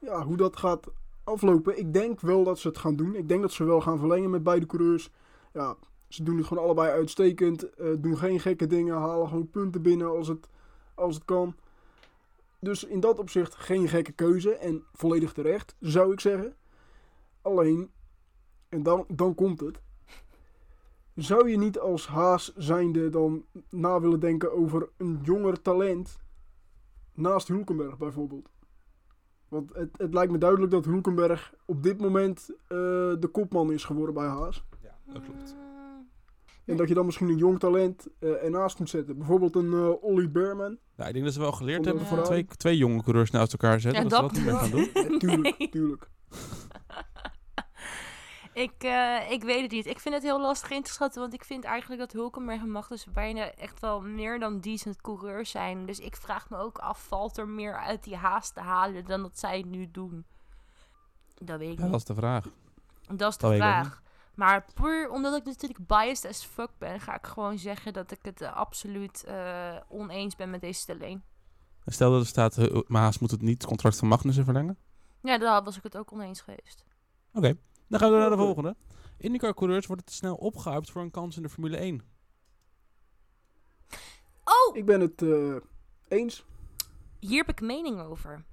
ja, 0.00 0.24
hoe 0.24 0.36
dat 0.36 0.56
gaat 0.56 0.86
aflopen. 1.24 1.78
Ik 1.78 1.92
denk 1.92 2.20
wel 2.20 2.44
dat 2.44 2.58
ze 2.58 2.68
het 2.68 2.78
gaan 2.78 2.96
doen. 2.96 3.14
Ik 3.14 3.28
denk 3.28 3.42
dat 3.42 3.52
ze 3.52 3.64
wel 3.64 3.80
gaan 3.80 3.98
verlengen 3.98 4.30
met 4.30 4.42
beide 4.42 4.66
coureurs. 4.66 5.10
Ja, 5.54 5.76
ze 6.08 6.22
doen 6.22 6.36
het 6.36 6.46
gewoon 6.46 6.64
allebei 6.64 6.90
uitstekend. 6.90 7.74
eh, 7.74 7.88
doen 7.98 8.18
geen 8.18 8.40
gekke 8.40 8.66
dingen. 8.66 8.96
Halen 8.96 9.28
gewoon 9.28 9.50
punten 9.50 9.82
binnen 9.82 10.08
als 10.08 10.28
het, 10.28 10.48
als 10.94 11.14
het 11.14 11.24
kan. 11.24 11.54
Dus 12.58 12.84
in 12.84 13.00
dat 13.00 13.18
opzicht 13.18 13.54
geen 13.54 13.88
gekke 13.88 14.12
keuze. 14.12 14.54
En 14.54 14.84
volledig 14.92 15.32
terecht, 15.32 15.76
zou 15.80 16.12
ik 16.12 16.20
zeggen. 16.20 16.56
Alleen, 17.42 17.90
en 18.68 18.82
dan, 18.82 19.04
dan 19.08 19.34
komt 19.34 19.60
het. 19.60 19.80
Zou 21.14 21.48
je 21.48 21.56
niet 21.56 21.78
als 21.78 22.06
haas 22.06 22.52
zijnde 22.56 23.10
dan 23.10 23.44
na 23.68 24.00
willen 24.00 24.20
denken 24.20 24.52
over 24.52 24.88
een 24.96 25.20
jonger 25.22 25.62
talent 25.62 26.18
naast 27.12 27.48
Hulkenberg 27.48 27.98
bijvoorbeeld? 27.98 28.50
Want 29.48 29.74
het, 29.74 29.90
het 29.96 30.14
lijkt 30.14 30.32
me 30.32 30.38
duidelijk 30.38 30.70
dat 30.70 30.84
Hulkenberg 30.84 31.54
op 31.64 31.82
dit 31.82 32.00
moment 32.00 32.50
eh, 32.50 32.76
de 33.18 33.28
kopman 33.32 33.72
is 33.72 33.84
geworden 33.84 34.14
bij 34.14 34.26
Haas. 34.26 34.64
Dat 35.12 35.22
klopt. 35.22 35.54
En 36.64 36.76
dat 36.76 36.88
je 36.88 36.94
dan 36.94 37.04
misschien 37.04 37.28
een 37.28 37.36
jong 37.36 37.58
talent 37.58 38.06
eh, 38.20 38.44
ernaast 38.44 38.78
moet 38.78 38.88
zetten. 38.90 39.18
Bijvoorbeeld 39.18 39.54
een 39.54 39.72
eh 39.72 40.02
Ollie 40.02 40.28
Behrman. 40.28 40.78
Nou, 40.96 41.08
ik 41.08 41.12
denk 41.12 41.24
dat 41.24 41.34
ze 41.34 41.40
wel 41.40 41.52
geleerd 41.52 41.84
hebben 41.84 42.06
van 42.06 42.22
twee, 42.22 42.46
twee 42.46 42.76
jonge 42.76 43.02
coureurs 43.02 43.30
naast 43.30 43.52
elkaar 43.52 43.80
zetten. 43.80 44.02
Ja, 44.02 44.08
dat, 44.08 44.18
ze 44.18 44.22
dat 44.22 44.30
dat- 44.30 44.38
niet 44.38 44.44
meer 44.52 44.60
gaan 44.60 44.70
doen. 45.02 45.12
Ja, 45.12 45.18
tuurlijk, 45.28 45.58
Nee. 45.58 45.68
tuurlijk. 45.68 46.08
Ik, 48.54 48.72
eh, 48.78 49.30
ik 49.30 49.42
weet 49.42 49.62
het 49.62 49.70
niet. 49.70 49.86
Ik 49.86 49.98
vind 50.00 50.14
het 50.14 50.22
heel 50.24 50.40
lastig 50.40 50.70
in 50.70 50.82
te 50.82 50.90
schatten. 50.90 51.20
Want 51.20 51.34
ik 51.34 51.44
vind 51.44 51.64
eigenlijk 51.64 52.00
dat 52.00 52.12
Hulkenberg 52.12 52.60
en 52.60 52.70
Magnus 52.70 53.06
bijna 53.12 53.50
echt 53.54 53.80
wel 53.80 54.00
meer 54.00 54.38
dan 54.38 54.60
decent 54.60 55.00
coureurs 55.00 55.50
zijn. 55.50 55.86
Dus 55.86 55.98
ik 55.98 56.16
vraag 56.16 56.50
me 56.50 56.56
ook 56.56 56.78
af, 56.78 57.04
valt 57.06 57.36
er 57.36 57.48
meer 57.48 57.76
uit 57.78 58.04
die 58.04 58.16
haast 58.16 58.54
te 58.54 58.60
halen 58.60 59.04
dan 59.04 59.22
dat 59.22 59.38
zij 59.38 59.64
nu 59.66 59.88
doen? 59.90 60.24
Dat 61.34 61.58
weet 61.58 61.70
ik 61.72 61.76
Ja, 61.78 61.82
niet. 61.82 61.90
dat 61.92 62.00
is 62.00 62.06
de 62.06 62.14
vraag. 62.14 62.44
Dat 63.16 63.30
is 63.30 63.36
de 63.36 63.42
Dat 63.42 63.50
weet 63.50 63.60
ik 63.60 63.66
ook 63.66 63.72
vraag. 63.72 64.02
Maar 64.34 64.66
puur 64.74 65.10
omdat 65.10 65.36
ik 65.36 65.44
natuurlijk 65.44 65.86
biased 65.86 66.30
as 66.30 66.44
fuck 66.44 66.70
ben, 66.78 67.00
ga 67.00 67.16
ik 67.16 67.26
gewoon 67.26 67.58
zeggen 67.58 67.92
dat 67.92 68.10
ik 68.10 68.18
het 68.22 68.40
eh, 68.40 68.56
absoluut 68.56 69.24
eh, 69.24 69.76
oneens 69.88 70.36
ben 70.36 70.50
met 70.50 70.60
deze 70.60 70.80
stelling. 70.80 71.22
Stel 71.86 72.10
dat 72.10 72.20
er 72.20 72.26
staat, 72.26 72.58
uh, 72.58 72.80
Maas 72.86 73.18
moet 73.18 73.30
het 73.30 73.42
niet 73.42 73.58
het 73.58 73.66
contract 73.66 73.96
van 73.98 74.08
Magnussen 74.08 74.44
verlengen. 74.44 74.78
Ja, 75.22 75.38
daar 75.38 75.62
was 75.62 75.76
ik 75.76 75.82
het 75.82 75.96
ook 75.96 76.12
oneens 76.12 76.40
geweest. 76.40 76.84
Oké, 77.32 77.58
dan 77.88 78.00
gaan 78.00 78.10
we 78.12 78.16
naar 78.16 78.30
de 78.30 78.36
volgende. 78.36 78.76
IndyCar-coureurs 79.18 79.86
worden 79.86 80.04
te 80.04 80.12
snel 80.12 80.34
opgehyped 80.34 80.90
voor 80.90 81.02
een 81.02 81.10
kans 81.10 81.36
in 81.36 81.42
de 81.42 81.48
Formule 81.48 81.76
1. 81.76 82.02
Oh, 84.44 84.76
Ik 84.76 84.86
ben 84.86 85.00
het 85.00 85.22
eh, 85.22 85.56
eens. 86.08 86.44
hier 87.18 87.38
heb 87.38 87.48
ik 87.48 87.60
een 87.60 87.66
mening 87.66 88.00
over. 88.00 88.44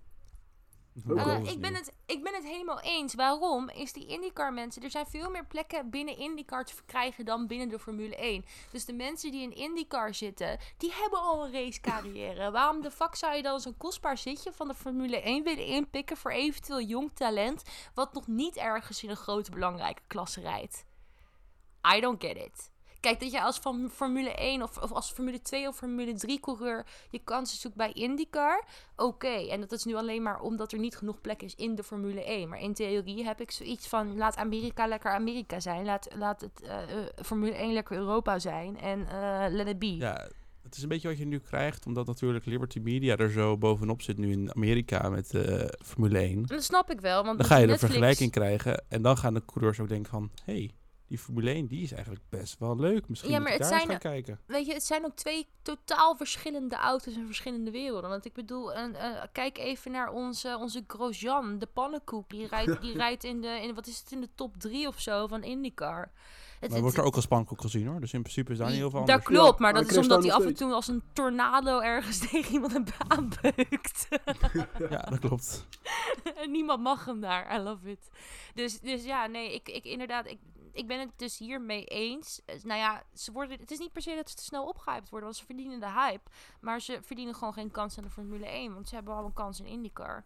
Eh, 0.95 1.43
ik, 1.43 1.61
ben 1.61 1.75
het, 1.75 1.93
ik 2.05 2.23
ben 2.23 2.33
het 2.33 2.43
helemaal 2.43 2.79
eens. 2.79 3.15
Waarom? 3.15 3.69
Is 3.69 3.93
die 3.93 4.05
IndyCar 4.05 4.53
mensen... 4.53 4.83
Er 4.83 4.89
zijn 4.89 5.05
veel 5.05 5.29
meer 5.29 5.45
plekken 5.45 5.89
binnen 5.89 6.17
IndyCar 6.17 6.65
te 6.65 6.75
verkrijgen 6.75 7.25
dan 7.25 7.47
binnen 7.47 7.69
de 7.69 7.79
Formule 7.79 8.15
1. 8.15 8.45
Dus 8.71 8.85
de 8.85 8.93
mensen 8.93 9.31
die 9.31 9.41
in 9.41 9.55
IndyCar 9.55 10.13
zitten, 10.13 10.59
die 10.77 10.93
hebben 10.93 11.19
al 11.19 11.45
een 11.45 11.51
racecarrière. 11.51 12.51
Waarom 12.59 12.81
de 12.81 12.91
fuck 12.91 13.15
zou 13.15 13.35
je 13.35 13.41
dan 13.41 13.59
zo'n 13.59 13.77
kostbaar 13.77 14.17
zitje 14.17 14.51
van 14.51 14.67
de 14.67 14.75
Formule 14.75 15.21
1 15.21 15.43
willen 15.43 15.65
inpikken 15.65 16.17
voor 16.17 16.31
eventueel 16.31 16.81
jong 16.81 17.11
talent... 17.13 17.63
wat 17.93 18.13
nog 18.13 18.27
niet 18.27 18.57
ergens 18.57 19.03
in 19.03 19.09
een 19.09 19.15
grote 19.15 19.51
belangrijke 19.51 20.01
klasse 20.07 20.41
rijdt? 20.41 20.85
I 21.95 21.99
don't 21.99 22.23
get 22.23 22.37
it. 22.37 22.70
Kijk, 23.01 23.19
dat 23.19 23.31
je 23.31 23.41
als 23.41 23.59
van 23.59 23.89
Formule 23.93 24.33
1 24.33 24.61
of, 24.61 24.77
of 24.77 24.91
als 24.91 25.11
Formule 25.11 25.41
2 25.41 25.67
of 25.67 25.75
Formule 25.75 26.13
3 26.13 26.39
coureur 26.39 26.85
je 27.09 27.19
kansen 27.23 27.57
zoekt 27.57 27.75
bij 27.75 27.91
IndyCar. 27.93 28.63
Oké, 28.95 29.47
en 29.49 29.59
dat 29.59 29.71
is 29.71 29.83
nu 29.83 29.95
alleen 29.95 30.21
maar 30.21 30.41
omdat 30.41 30.71
er 30.71 30.79
niet 30.79 30.95
genoeg 30.95 31.21
plek 31.21 31.41
is 31.41 31.55
in 31.55 31.75
de 31.75 31.83
Formule 31.83 32.23
1. 32.23 32.49
Maar 32.49 32.59
in 32.59 32.73
theorie 32.73 33.25
heb 33.25 33.41
ik 33.41 33.51
zoiets 33.51 33.87
van: 33.87 34.17
laat 34.17 34.35
Amerika 34.35 34.87
lekker 34.87 35.11
Amerika 35.11 35.59
zijn. 35.59 35.85
Laat, 35.85 36.07
laat 36.15 36.41
het 36.41 36.61
eh, 36.61 36.81
eh, 36.81 37.05
Formule 37.25 37.53
1 37.53 37.73
lekker 37.73 37.97
Europa 37.97 38.39
zijn. 38.39 38.79
En 38.79 39.07
eh 39.07 39.45
let 39.49 39.67
it 39.67 39.79
be. 39.79 39.95
Ja, 39.95 40.27
het 40.63 40.75
is 40.75 40.83
een 40.83 40.89
beetje 40.89 41.07
wat 41.07 41.17
je 41.17 41.25
nu 41.25 41.39
krijgt, 41.39 41.85
omdat 41.85 42.07
natuurlijk 42.07 42.45
Liberty 42.45 42.79
Media 42.79 43.15
er 43.15 43.31
zo 43.31 43.57
bovenop 43.57 44.01
zit 44.01 44.17
nu 44.17 44.31
in 44.31 44.55
Amerika 44.55 45.09
met 45.09 45.27
Formule 45.83 46.17
1. 46.17 46.31
En 46.31 46.43
dat 46.43 46.63
snap 46.63 46.91
ik 46.91 47.01
wel. 47.01 47.23
Want 47.23 47.37
Dan 47.37 47.47
ga 47.47 47.55
je 47.55 47.61
de 47.61 47.67
Netflix- 47.67 47.93
vergelijking 47.93 48.31
krijgen 48.31 48.83
en 48.87 49.01
dan 49.01 49.17
gaan 49.17 49.33
de 49.33 49.45
coureurs 49.45 49.79
ook 49.79 49.89
denken 49.89 50.11
van... 50.11 50.31
hey, 50.43 50.71
die 51.11 51.19
Formule 51.19 51.51
1 51.51 51.67
die 51.67 51.81
is 51.83 51.91
eigenlijk 51.91 52.23
best 52.29 52.59
wel 52.59 52.75
leuk. 52.75 53.07
Misschien 53.09 53.31
Ja, 53.31 53.37
moet 53.37 53.45
maar 53.47 53.55
ik 53.55 53.61
het 53.61 53.69
daar 53.69 53.79
eens 53.79 53.87
zijn- 53.89 54.01
gaan 54.01 54.11
kijken. 54.11 54.39
Weet 54.45 54.65
je, 54.65 54.73
het 54.73 54.83
zijn 54.83 55.05
ook 55.05 55.15
twee 55.15 55.47
totaal 55.61 56.15
verschillende 56.15 56.75
auto's 56.75 57.15
en 57.15 57.25
verschillende 57.25 57.71
werelden. 57.71 58.09
Want 58.09 58.25
ik 58.25 58.33
bedoel, 58.33 58.75
een, 58.75 58.95
eh, 58.95 59.21
kijk 59.31 59.57
even 59.57 59.91
naar 59.91 60.11
onze, 60.11 60.57
onze 60.59 60.83
Grosjean, 60.87 61.59
de 61.59 61.65
pannenkoek. 61.65 62.29
Die 62.29 62.47
rijdt, 62.47 62.81
die 62.81 62.93
rijdt 63.03 63.23
in 63.23 63.41
de, 63.41 63.47
in, 63.61 63.73
wat 63.75 63.87
is 63.87 63.99
het, 63.99 64.11
in 64.11 64.21
de 64.21 64.29
top 64.35 64.55
drie 64.57 64.87
of 64.87 64.99
zo 64.99 65.27
van 65.27 65.43
IndyCar. 65.43 66.11
Het, 66.59 66.71
Maar 66.71 66.81
wordt 66.81 66.97
er 66.97 67.03
ook 67.03 67.15
als 67.15 67.23
spankoek 67.23 67.61
gezien 67.61 67.87
hoor. 67.87 67.99
Dus 67.99 68.13
in 68.13 68.21
principe 68.21 68.51
is 68.51 68.57
daar 68.57 68.67
niet 68.67 68.75
heel 68.77 68.89
veel 68.89 68.99
Dat 69.05 69.09
anders. 69.09 69.25
klopt, 69.39 69.59
maar 69.59 69.73
dat 69.73 69.91
is 69.91 69.97
omdat 69.97 70.23
hij 70.23 70.33
af 70.33 70.45
en 70.45 70.53
toe 70.53 70.73
als 70.73 70.87
een 70.87 71.03
tornado 71.13 71.79
ergens 71.79 72.17
tegen 72.29 72.53
iemand 72.53 72.75
een 72.75 72.87
baan 73.07 73.31
beukt. 73.41 74.07
Ja, 74.89 75.01
dat 75.09 75.19
klopt. 75.19 75.65
en 76.43 76.51
niemand 76.51 76.81
mag 76.81 77.05
hem 77.05 77.19
daar. 77.21 77.55
I 77.55 77.63
love 77.63 77.89
it. 77.91 78.09
Dus, 78.53 78.79
dus 78.79 79.03
ja, 79.03 79.25
nee, 79.27 79.53
ik, 79.53 79.69
ik 79.69 79.83
inderdaad, 79.83 80.25
ik, 80.25 80.37
ik 80.73 80.87
ben 80.87 80.99
het 80.99 81.09
dus 81.15 81.37
hiermee 81.37 81.85
eens. 81.85 82.41
Eh, 82.45 82.55
Nou 82.63 82.79
ja, 82.79 83.03
ze 83.13 83.31
worden, 83.31 83.59
het 83.59 83.71
is 83.71 83.79
niet 83.79 83.91
per 83.91 84.01
se 84.01 84.15
dat 84.15 84.29
ze 84.29 84.35
te 84.35 84.43
snel 84.43 84.67
opgehyped 84.67 85.09
worden, 85.09 85.27
want 85.27 85.39
ze 85.39 85.45
verdienen 85.45 85.79
de 85.79 85.91
hype. 85.91 86.29
Maar 86.61 86.81
ze 86.81 86.99
verdienen 87.01 87.35
gewoon 87.35 87.53
geen 87.53 87.71
kans 87.71 87.97
aan 87.97 88.03
de 88.03 88.09
Formule 88.09 88.45
1, 88.47 88.73
want 88.73 88.89
ze 88.89 88.95
hebben 88.95 89.13
al 89.13 89.25
een 89.25 89.33
kans 89.33 89.59
in 89.59 89.65
IndyCar. 89.65 90.23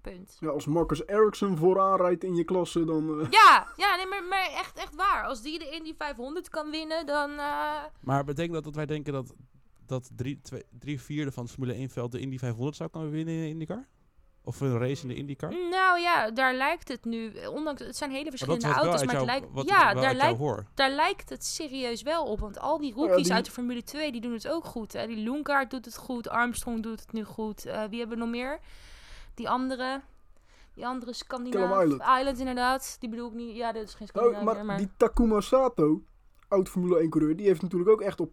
Punt. 0.00 0.36
Ja, 0.40 0.48
als 0.48 0.66
Marcus 0.66 1.06
Ericsson 1.06 1.56
vooraan 1.56 1.96
rijdt 1.96 2.24
in 2.24 2.34
je 2.34 2.44
klasse, 2.44 2.84
dan... 2.84 3.20
eh, 3.20 3.30
Ja, 3.30 3.66
ja 3.76 3.96
nee, 3.96 4.06
maar, 4.06 4.22
maar 4.24 4.46
echt, 4.50 4.78
echt 4.78 4.94
waar. 4.94 5.24
Als 5.24 5.42
die 5.42 5.58
de 5.58 5.70
Indy 5.70 5.94
500 5.96 6.48
kan 6.48 6.70
winnen, 6.70 7.06
dan... 7.06 7.30
eh, 7.30 7.84
Maar 8.00 8.24
betekent 8.24 8.54
dat 8.54 8.64
dat 8.64 8.74
wij 8.74 8.86
denken 8.86 9.12
dat, 9.12 9.34
dat 9.86 10.10
drie, 10.16 10.40
twee, 10.42 10.62
drie 10.78 11.00
vierde 11.00 11.32
van 11.32 11.42
het 11.42 11.52
Formule 11.52 11.74
1 11.74 11.90
veld 11.90 12.12
de 12.12 12.20
Indy 12.20 12.38
500 12.38 12.76
zou 12.76 12.90
kunnen 12.90 13.10
winnen 13.10 13.34
in 13.34 13.48
IndyCar? 13.48 13.86
Of 14.48 14.60
een 14.60 14.78
race 14.78 15.02
in 15.02 15.08
de 15.08 15.14
IndyCar? 15.14 15.50
Nou 15.70 16.00
ja, 16.00 16.30
daar 16.30 16.54
lijkt 16.54 16.88
het 16.88 17.04
nu, 17.04 17.32
ondanks 17.46 17.82
het 17.82 17.96
zijn 17.96 18.10
hele 18.10 18.30
dat 18.30 18.38
verschillende 18.38 18.66
auto's, 18.66 19.04
maar 19.04 19.14
het 19.14 19.24
lijkt, 19.24 19.46
ja, 19.46 19.52
wel 19.54 19.64
daar 19.64 19.86
uit 19.86 20.02
jou 20.02 20.14
lijkt, 20.16 20.38
hoor. 20.38 20.66
daar 20.74 20.90
lijkt 20.90 21.28
het 21.28 21.44
serieus 21.44 22.02
wel 22.02 22.24
op. 22.24 22.40
Want 22.40 22.58
al 22.58 22.78
die 22.78 22.88
ja, 22.88 22.94
rookies 22.94 23.26
die- 23.26 23.32
uit 23.32 23.44
de 23.44 23.50
Formule 23.50 23.82
2, 23.82 24.12
die 24.12 24.20
doen 24.20 24.32
het 24.32 24.48
ook 24.48 24.64
goed. 24.64 24.92
Hè? 24.92 25.06
Die 25.06 25.24
Loenkaart 25.24 25.70
doet 25.70 25.84
het 25.84 25.96
goed, 25.96 26.28
Armstrong 26.28 26.82
doet 26.82 27.00
het 27.00 27.12
nu 27.12 27.24
goed. 27.24 27.66
Eh, 27.66 27.84
wie 27.90 27.98
hebben 27.98 28.16
we 28.18 28.24
nog 28.24 28.32
meer? 28.32 28.58
Die 29.34 29.48
andere, 29.48 30.00
die 30.74 30.86
andere 30.86 31.12
Scandinavië. 31.12 31.68
Callum 31.68 31.84
Island. 31.84 32.18
Island 32.18 32.38
inderdaad. 32.38 32.96
Die 33.00 33.08
bedoel 33.08 33.28
ik 33.28 33.34
niet, 33.34 33.56
ja, 33.56 33.72
dit 33.72 33.88
is 33.88 33.94
geen 33.94 34.08
Oh, 34.12 34.20
Scandinavië, 34.22 34.44
maar, 34.44 34.64
maar... 34.64 34.76
die 34.76 34.90
Takuma 34.96 35.40
Sato, 35.40 36.02
oud 36.48 36.68
Formule 36.68 36.98
1 36.98 37.10
coureur, 37.10 37.36
die 37.36 37.46
heeft 37.46 37.62
natuurlijk 37.62 37.90
ook 37.90 38.00
echt 38.00 38.20
op 38.20 38.30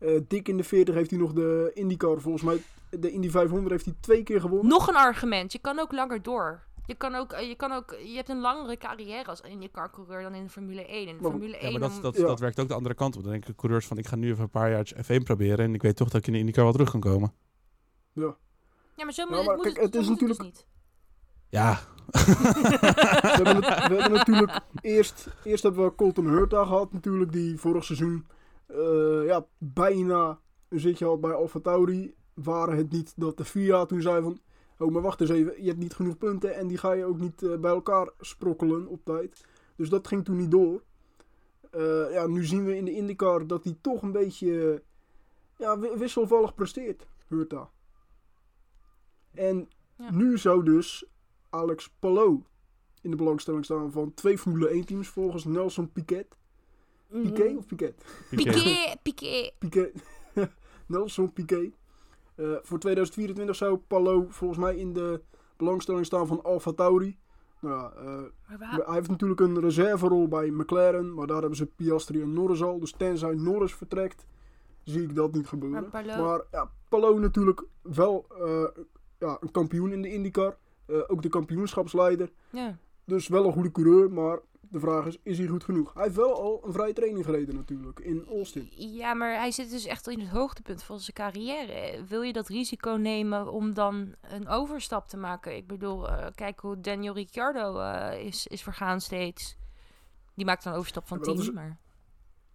eh, 0.00 0.20
dik 0.28 0.48
in 0.48 0.56
de 0.56 0.64
40 0.64 0.94
heeft 0.94 1.10
hij 1.10 1.18
nog 1.18 1.32
de 1.32 1.70
IndyCar 1.74 2.20
volgens 2.20 2.42
mij. 2.44 2.62
De 3.00 3.10
Indy 3.10 3.30
500 3.30 3.70
heeft 3.70 3.84
hij 3.84 3.94
twee 4.00 4.22
keer 4.22 4.40
gewonnen. 4.40 4.68
Nog 4.68 4.88
een 4.88 4.96
argument, 4.96 5.52
je 5.52 5.58
kan 5.58 5.78
ook 5.78 5.92
langer 5.92 6.22
door. 6.22 6.62
Je, 6.86 6.94
kan 6.94 7.14
ook, 7.14 7.32
eh, 7.32 7.48
je, 7.48 7.54
kan 7.54 7.72
ook, 7.72 7.96
je 8.04 8.14
hebt 8.16 8.28
een 8.28 8.40
langere 8.40 8.76
carrière 8.76 9.24
als 9.28 9.40
IndyCar-coureur 9.40 10.22
dan 10.22 10.34
in 10.34 10.44
de 10.44 10.50
Formule 10.50 10.86
1. 10.86 11.08
In 11.08 11.16
de 11.16 11.22
Maar- 11.22 11.30
Formule 11.30 11.56
1 11.58 11.72
Ja, 11.72 11.78
maar 11.78 11.88
dat, 11.88 12.02
dat, 12.02 12.16
Ja. 12.16 12.26
dat 12.26 12.40
werkt 12.40 12.60
ook 12.60 12.68
de 12.68 12.74
andere 12.74 12.94
kant 12.94 13.16
op. 13.16 13.22
Dan 13.22 13.30
denken 13.32 13.54
coureurs 13.54 13.86
van, 13.86 13.98
ik 13.98 14.06
ga 14.06 14.16
nu 14.16 14.30
even 14.30 14.42
een 14.42 14.50
paar 14.50 14.70
jaar 14.70 14.92
F1 15.04 15.22
proberen 15.24 15.58
en 15.64 15.74
ik 15.74 15.82
weet 15.82 15.96
toch 15.96 16.08
dat 16.08 16.20
ik 16.20 16.26
in 16.26 16.32
de 16.32 16.38
IndyCar 16.38 16.64
wel 16.64 16.72
terug 16.72 16.90
kan 16.90 17.00
komen. 17.00 17.32
Ja, 18.12 18.34
maar 19.04 19.12
zo 19.12 19.24
moet, 19.26 19.32
Ja, 19.32 19.36
het, 19.38 19.46
maar 19.46 19.56
moet 19.56 19.64
kijk, 19.64 19.80
het, 19.80 19.94
is 19.94 20.08
moet 20.08 20.20
het 20.20 20.28
dus 20.28 20.38
natuurlijk- 20.38 20.42
niet. 20.58 20.66
Ja, 21.48 21.78
We 22.10 23.30
hebben, 23.32 23.56
het- 23.56 23.88
we 23.88 23.94
hebben 23.94 24.12
natuurlijk 24.12 24.60
eerst, 24.80 25.26
eerst 25.44 25.62
hebben 25.62 25.84
we 25.84 25.94
Colton 25.94 26.26
Hurta 26.26 26.64
gehad 26.64 26.92
natuurlijk, 26.92 27.32
die 27.32 27.58
vorig 27.58 27.84
seizoen 27.84 28.26
eh, 28.72 29.26
ja, 29.26 29.46
bijna 29.58 30.40
een 30.68 30.80
zitje 30.80 31.04
had 31.06 31.20
bij 31.20 31.32
Alfa 31.32 31.60
Tauri. 31.60 32.14
Waren 32.34 32.76
het 32.76 32.90
niet 32.90 33.12
dat 33.16 33.36
de 33.36 33.44
FIA 33.44 33.86
toen 33.86 34.02
zei 34.02 34.22
van, 34.22 34.38
oh 34.78 34.90
maar 34.92 35.02
wacht 35.02 35.20
eens 35.20 35.30
even, 35.30 35.62
je 35.62 35.68
hebt 35.68 35.78
niet 35.80 35.94
genoeg 35.94 36.18
punten 36.18 36.54
en 36.54 36.66
die 36.66 36.78
ga 36.78 36.92
je 36.92 37.04
ook 37.04 37.18
niet 37.18 37.42
eh, 37.42 37.56
bij 37.58 37.70
elkaar 37.70 38.10
sprokkelen 38.20 38.86
op 38.86 39.04
tijd. 39.04 39.44
Dus 39.76 39.88
dat 39.88 40.06
ging 40.08 40.24
toen 40.24 40.36
niet 40.36 40.50
door. 40.50 40.82
Eh, 41.70 42.12
ja, 42.12 42.26
nu 42.26 42.44
zien 42.44 42.64
we 42.64 42.76
in 42.76 42.84
de 42.84 42.94
IndyCar 42.94 43.46
dat 43.46 43.64
hij 43.64 43.76
toch 43.80 44.02
een 44.02 44.12
beetje 44.12 44.82
ja, 45.56 45.78
wi- 45.78 45.96
wisselvallig 45.96 46.54
presteert, 46.54 47.06
Hurta. 47.28 47.70
En 49.34 49.68
Ja. 49.96 50.10
nu 50.10 50.38
zou 50.38 50.64
dus 50.64 51.04
Alex 51.50 51.90
Palou 51.98 52.42
in 53.02 53.10
de 53.10 53.16
belangstelling 53.16 53.64
staan 53.64 53.92
van 53.92 54.14
twee 54.14 54.38
Formule 54.38 54.68
1 54.68 54.84
teams 54.84 55.08
volgens 55.08 55.44
Nelson 55.44 55.92
Piquet. 55.92 56.36
Piquet 57.10 57.56
of 57.56 57.66
Piquet? 57.66 57.94
Piqué, 58.30 58.94
Piqué. 59.02 59.50
Piquet. 59.58 59.92
Nelson 60.86 61.32
Piquet. 61.32 61.72
Eh, 62.34 62.46
voor 62.62 62.78
2024 62.78 63.56
zou 63.56 63.76
Palou 63.76 64.26
volgens 64.28 64.58
mij 64.60 64.76
in 64.76 64.92
de 64.92 65.20
belangstelling 65.56 66.06
staan 66.06 66.26
van 66.26 66.42
Alfa 66.42 66.72
Tauri. 66.72 67.18
Nou 67.60 67.74
ja, 67.74 67.92
eh, 67.92 68.86
hij 68.86 68.94
heeft 68.94 69.08
natuurlijk 69.08 69.40
een 69.40 69.60
reserverol 69.60 70.28
bij 70.28 70.50
McLaren, 70.50 71.14
maar 71.14 71.26
daar 71.26 71.40
hebben 71.40 71.56
ze 71.56 71.66
Piastri 71.66 72.20
en 72.20 72.32
Norris 72.32 72.62
al. 72.62 72.78
Dus 72.78 72.92
tenzij 72.92 73.34
Norris 73.34 73.74
vertrekt, 73.74 74.26
zie 74.82 75.02
ik 75.02 75.14
dat 75.14 75.34
niet 75.34 75.46
gebeuren. 75.46 75.88
Maar 75.92 76.06
Maar 76.06 76.42
ja, 76.50 76.70
Palou 76.88 77.20
natuurlijk 77.20 77.62
wel 77.82 78.26
eh, 78.38 78.82
ja, 79.18 79.36
een 79.40 79.50
kampioen 79.50 79.92
in 79.92 80.02
de 80.02 80.12
IndyCar. 80.12 80.56
Eh, 80.86 80.96
ook 81.06 81.22
de 81.22 81.28
kampioenschapsleider. 81.28 82.30
Ja. 82.50 82.78
Dus 83.04 83.28
wel 83.28 83.46
een 83.46 83.52
goede 83.52 83.70
coureur, 83.70 84.10
maar 84.10 84.38
de 84.70 84.80
vraag 84.80 85.06
is, 85.06 85.16
is 85.22 85.38
hij 85.38 85.46
goed 85.46 85.64
genoeg? 85.64 85.94
Hij 85.94 86.02
heeft 86.02 86.16
wel 86.16 86.34
al 86.42 86.60
een 86.66 86.72
vrije 86.72 86.92
training 86.92 87.24
gereden 87.24 87.54
natuurlijk, 87.54 88.00
in 88.00 88.26
Austin. 88.28 88.68
ja, 88.70 89.14
maar 89.14 89.34
hij 89.34 89.50
zit 89.50 89.70
dus 89.70 89.84
echt 89.84 90.08
in 90.08 90.20
het 90.20 90.28
hoogtepunt 90.28 90.82
van 90.82 91.00
zijn 91.00 91.16
carrière. 91.16 92.04
Wil 92.04 92.22
je 92.22 92.32
dat 92.32 92.48
risico 92.48 92.90
nemen 92.90 93.52
om 93.52 93.74
dan 93.74 94.14
een 94.20 94.48
overstap 94.48 95.08
te 95.08 95.16
maken? 95.16 95.56
Ik 95.56 95.66
bedoel, 95.66 96.08
eh, 96.08 96.26
kijk 96.34 96.60
hoe 96.60 96.80
Daniel 96.80 97.14
Ricciardo 97.14 97.78
eh, 97.78 98.24
is, 98.26 98.46
is 98.46 98.62
vergaan 98.62 99.00
steeds. 99.00 99.56
Die 100.34 100.44
maakt 100.46 100.62
dan 100.64 100.72
een 100.72 100.78
overstap 100.78 101.06
van 101.08 101.18
Ja, 101.18 101.24
maar 101.26 101.34
dat 101.34 101.44
10, 101.44 101.52
is- 101.54 101.58
maar... 101.60 101.78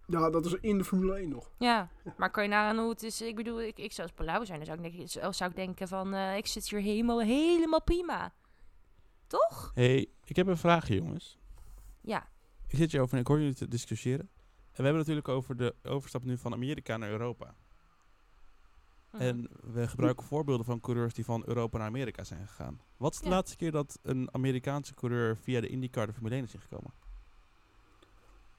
Ja, 0.07 0.29
dat 0.29 0.45
is 0.45 0.53
in 0.61 0.77
de 0.77 0.83
Formule 0.83 1.15
1 1.19 1.29
nog. 1.29 1.51
Ja, 1.57 1.89
maar 2.17 2.31
kan 2.31 2.43
je 2.43 2.49
nagaan 2.49 2.77
hoe 2.77 2.89
het 2.89 3.03
is? 3.03 3.21
Ik 3.21 3.35
bedoel, 3.35 3.61
ik, 3.61 3.77
ik 3.79 3.91
zou 3.91 4.07
als 4.07 4.15
Palau 4.17 4.45
zijn, 4.45 4.57
dan 4.57 4.65
zou 4.67 4.77
ik, 4.81 4.83
denken, 4.91 5.09
zou- 5.09 5.33
zou 5.33 5.49
ik 5.49 5.55
denken 5.55 5.87
van... 5.87 6.13
eh, 6.13 6.37
ik 6.37 6.47
zit 6.47 6.69
hier 6.69 6.79
helemaal, 6.81 7.21
helemaal 7.21 7.81
prima. 7.83 8.33
toch? 9.27 9.71
hey, 9.73 10.07
ik 10.25 10.35
heb 10.35 10.47
een 10.47 10.57
vraagje, 10.57 10.95
jongens. 10.95 11.37
Ja. 12.05 12.27
Ik 12.67 12.77
zit 12.77 12.91
hier 12.91 13.01
over 13.01 13.13
en 13.15 13.19
ik 13.21 13.27
hoor 13.27 13.39
jullie 13.39 13.53
te 13.55 13.67
discussiëren. 13.67 14.29
En 14.71 14.81
we 14.81 14.83
hebben 14.83 14.97
natuurlijk 15.01 15.27
over 15.27 15.55
de 15.57 15.75
overstap 15.83 16.23
nu 16.23 16.37
van 16.37 16.53
Amerika 16.53 16.97
naar 16.97 17.09
Europa. 17.09 17.55
Mhm. 19.11 19.21
En 19.23 19.49
we 19.73 19.87
gebruiken 19.87 20.25
voorbeelden 20.25 20.65
van 20.65 20.79
coureurs 20.79 21.13
die 21.13 21.25
van 21.25 21.43
Europa 21.45 21.77
naar 21.77 21.87
Amerika 21.87 22.23
zijn 22.23 22.47
gegaan. 22.47 22.81
Wat 22.97 23.13
is 23.13 23.19
de 23.19 23.25
Ja. 23.25 23.31
laatste 23.31 23.57
keer 23.57 23.71
dat 23.71 23.99
een 24.01 24.29
Amerikaanse 24.31 24.93
coureur 24.93 25.37
via 25.37 25.61
de 25.61 25.67
IndyCar 25.67 26.05
de 26.07 26.13
Formule 26.13 26.35
1 26.35 26.43
is 26.43 26.53
ingekomen? 26.53 26.91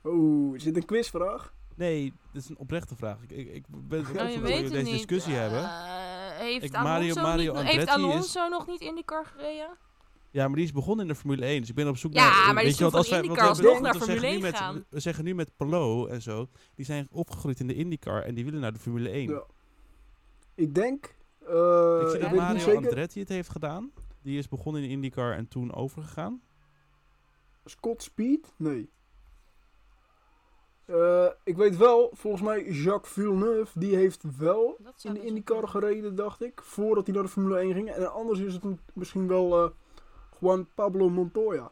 Oh, 0.02 0.54
is 0.54 0.62
dit 0.62 0.76
een 0.76 0.84
quizvraag? 0.84 1.52
Nee, 1.74 2.12
dit 2.32 2.42
is 2.42 2.48
een 2.48 2.58
oprechte 2.58 2.96
vraag. 2.96 3.22
Ik, 3.22 3.30
ik, 3.30 3.48
ik 3.54 3.64
ben 3.68 4.02
Nou, 4.02 4.28
je 4.28 4.40
dat 4.40 4.48
we 4.50 4.68
deze 4.70 4.82
discussie 4.90 5.34
hebben. 5.34 5.62
Eh, 5.62 6.38
heeft, 6.38 6.64
Ik- 6.64 6.74
Alonso 6.74 6.88
Mario- 6.92 7.22
Mario 7.22 7.52
niet, 7.52 7.62
heeft 7.62 7.88
Andretti 7.88 8.02
is- 8.02 8.12
Alonso 8.12 8.48
nog 8.48 8.66
niet 8.66 8.80
in 8.80 8.94
die 8.94 9.04
car 9.04 9.26
gereden? 9.26 9.76
Ja, 10.36 10.46
maar 10.46 10.56
die 10.56 10.64
is 10.64 10.72
begonnen 10.72 11.06
in 11.06 11.12
de 11.12 11.18
Formule 11.18 11.44
1. 11.46 11.60
Dus 11.60 11.68
ik 11.68 11.74
ben 11.74 11.88
op 11.88 11.96
zoek 11.96 12.12
Ja, 12.12 12.20
naar... 12.28 12.36
maar 12.36 12.46
die 12.46 12.54
weet 12.54 12.72
is 12.72 12.78
je 12.78 12.82
wat, 12.84 12.90
toen 12.92 13.00
als 13.00 13.10
wij- 13.10 13.22
IndyCar 13.22 13.46
want 13.62 13.80
naar 13.82 13.94
Formule 13.96 14.20
nu 14.20 14.26
1 14.26 14.40
met- 14.40 14.50
gegaan. 14.56 14.84
We 14.88 15.00
zeggen 15.00 15.24
nu 15.24 15.34
met 15.34 15.56
Polo 15.56 16.06
en 16.06 16.22
zo. 16.22 16.48
Die 16.74 16.84
zijn 16.84 17.08
opgegroeid 17.10 17.60
in 17.60 17.66
de 17.66 17.74
IndyCar 17.74 18.22
en 18.22 18.34
die 18.34 18.44
willen 18.44 18.60
naar 18.60 18.72
de 18.72 18.78
Formule 18.78 19.08
1. 19.10 19.28
Ja. 19.30 19.42
Ik 20.54 20.74
denk... 20.74 21.14
eh, 21.40 21.48
ik 22.02 22.08
zie 22.08 22.20
dat 22.20 22.30
weet 22.30 22.30
niet 22.30 22.34
Mario. 22.40 22.76
Andretti 22.76 23.20
het 23.20 23.28
heeft 23.28 23.48
gedaan. 23.48 23.90
Die 24.22 24.38
is 24.38 24.48
begonnen 24.48 24.82
in 24.82 24.88
de 24.88 24.94
IndyCar 24.94 25.32
en 25.32 25.48
toen 25.48 25.74
overgegaan. 25.74 26.40
Scott 27.64 28.02
Speed? 28.02 28.52
Nee. 28.56 28.88
Eh, 30.84 31.26
ik 31.44 31.56
weet 31.56 31.76
wel, 31.76 32.10
volgens 32.12 32.42
mij 32.42 32.64
Jacques 32.70 33.12
Villeneuve, 33.12 33.78
die 33.78 33.96
heeft 33.96 34.22
wel 34.38 34.78
in 35.02 35.14
de 35.14 35.24
IndyCar 35.24 35.68
gereden, 35.68 36.14
dacht 36.14 36.42
ik. 36.42 36.60
Voordat 36.62 37.06
hij 37.06 37.14
naar 37.14 37.24
de 37.24 37.30
Formule 37.30 37.58
1 37.58 37.72
ging. 37.74 37.90
En 37.90 38.12
anders 38.12 38.38
is 38.38 38.54
het 38.54 38.62
misschien 38.94 39.28
wel 39.28 39.64
eh 39.64 39.70
Juan 40.40 40.68
Pablo 40.74 41.08
Montoya. 41.08 41.70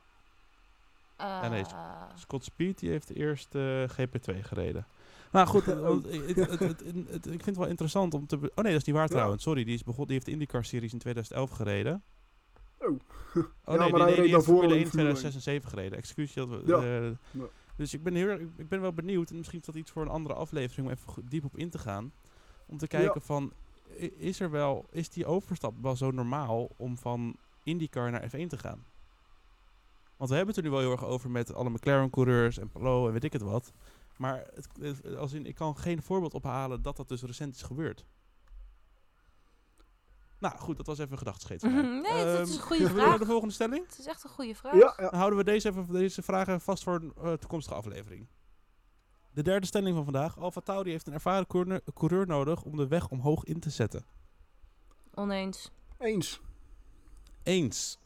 Ja, 1.19 1.49
nee, 1.49 1.63
Eh, 1.65 2.03
Scott 2.15 2.45
Speed 2.45 2.79
die 2.79 2.91
heeft 2.91 3.11
eerst 3.15 3.55
eh, 3.55 3.83
GP2 3.89 4.41
gereden. 4.43 4.87
Nou 5.33 5.47
goed, 5.47 5.69
eh, 5.69 6.29
ik- 6.29 6.37
het, 6.37 6.51
het, 6.51 6.59
het, 6.61 6.81
het- 6.85 7.09
het- 7.11 7.27
ik 7.27 7.31
vind 7.33 7.45
het 7.47 7.57
wel 7.57 7.67
interessant 7.67 8.15
om 8.15 8.27
te... 8.27 8.37
Oh 8.37 8.41
nee, 8.43 8.73
dat 8.73 8.81
is 8.81 8.85
niet 8.85 8.95
waar 8.97 9.05
Ja. 9.09 9.11
trouwens. 9.15 9.43
Sorry, 9.43 9.65
die, 9.65 9.75
is 9.75 9.85
begon, 9.85 10.05
die 10.05 10.13
heeft 10.15 10.27
de 10.27 10.33
IndyCar-series 10.33 10.93
in 10.93 10.99
2011 10.99 11.51
gereden. 11.51 12.03
Oh. 12.79 12.89
Oh 13.67 13.75
Ja, 13.75 13.81
nee, 13.81 13.91
maar 13.91 13.91
die, 13.91 13.91
hij 13.91 13.99
nee, 13.99 14.07
reed 14.07 14.15
die 14.15 14.23
heeft 14.23 14.31
daarvoor 14.33 14.55
Formule 14.55 14.67
al 14.67 14.71
1 14.73 14.79
in 14.79 14.85
in 14.85 14.91
Formule 14.91 15.15
2006 15.15 15.35
en 15.35 15.41
2007 15.41 15.69
gereden. 15.71 15.99
Excuus. 15.99 16.33
Dat 16.35 16.49
we, 16.49 16.63
Ja. 16.67 17.07
eh, 17.09 17.17
Ja. 17.43 17.49
Dus 17.77 17.95
ik 17.95 18.03
ben, 18.03 18.15
heel, 18.15 18.29
erg- 18.29 18.41
ik 18.57 18.69
ben 18.69 18.81
wel 18.81 18.93
benieuwd, 18.93 19.31
en 19.31 19.37
misschien 19.37 19.59
is 19.61 19.67
dat 19.67 19.75
iets 19.75 19.91
voor 19.91 20.03
een 20.03 20.09
andere 20.09 20.35
aflevering, 20.35 20.87
om 20.87 20.93
even 20.93 21.29
diep 21.29 21.45
op 21.45 21.57
in 21.57 21.71
te 21.71 21.79
gaan. 21.79 22.13
Om 22.67 22.79
te 22.79 22.87
kijken 22.87 23.23
van, 23.23 23.53
is 24.17 24.41
er 24.41 24.51
wel, 24.51 24.87
is 24.91 25.09
die 25.09 25.27
overstap 25.27 25.75
wel 25.83 25.97
zo 25.97 26.11
normaal 26.11 26.69
om 26.77 26.99
van 26.99 27.37
IndyCar 27.65 28.11
naar 28.11 28.23
F1 28.29 28.47
te 28.49 28.59
gaan? 28.59 28.85
Want 30.17 30.31
we 30.31 30.37
hebben 30.37 30.55
het 30.55 30.65
er 30.65 30.71
nu 30.71 30.71
wel 30.77 30.81
heel 30.85 30.91
erg 30.93 31.05
over 31.05 31.31
met 31.31 31.55
alle 31.55 31.71
McLaren-coureurs 31.71 32.59
en 32.59 32.71
Polo 32.71 33.07
en 33.07 33.13
weet 33.13 33.25
ik 33.25 33.33
het 33.33 33.43
wat. 33.43 33.73
Maar 34.17 34.45
het, 34.55 34.69
het- 34.81 35.17
als 35.17 35.33
in, 35.33 35.47
ik 35.47 35.55
kan 35.55 35.77
geen 35.77 36.03
voorbeeld 36.03 36.35
ophalen 36.35 36.83
dat 36.83 36.97
dat 36.97 37.09
dus 37.09 37.23
recent 37.23 37.55
is 37.55 37.63
gebeurd. 37.63 38.05
Nou 40.39 40.57
goed, 40.59 40.77
dat 40.77 40.87
was 40.87 40.99
even 40.99 41.13
een 41.13 41.19
gedachtescheet. 41.19 41.61
van 41.61 41.73
mij. 41.75 41.83
Nee, 41.83 42.25
dat 42.25 42.49
is 42.49 42.55
een 42.55 42.61
Ehm, 42.61 42.67
goede 42.67 42.79
willen 42.83 42.95
we 42.95 43.01
naar 43.01 43.07
vraag. 43.09 43.19
de 43.19 43.27
volgende 43.27 43.55
stelling? 43.55 43.87
Het 43.87 43.99
is 43.99 44.07
echt 44.07 44.25
een 44.25 44.31
goede 44.31 44.55
vraag. 44.55 44.75
Ja, 44.75 44.95
ja. 44.97 45.11
Dan 45.11 45.19
houden 45.19 45.39
we 45.39 45.45
deze, 45.45 45.69
even, 45.69 45.87
deze 45.93 46.23
vragen 46.23 46.61
vast 46.61 46.83
voor 46.83 46.95
een 46.95 47.13
eh, 47.17 47.33
toekomstige 47.33 47.77
aflevering. 47.77 48.27
De 49.31 49.43
derde 49.43 49.67
stelling 49.67 49.95
van 49.95 50.05
vandaag. 50.05 50.39
Alfa 50.39 50.61
Tauri 50.61 50.91
heeft 50.91 51.07
een 51.07 51.13
ervaren 51.13 51.47
coureur, 51.47 51.81
coureur 51.95 52.27
nodig 52.27 52.63
om 52.63 52.77
de 52.77 52.87
weg 52.89 53.09
omhoog 53.09 53.45
in 53.45 53.61
te 53.61 53.71
zetten. 53.71 54.05
Oneens. 55.15 55.71
eens. 55.99 56.41
Eens. 57.45 57.99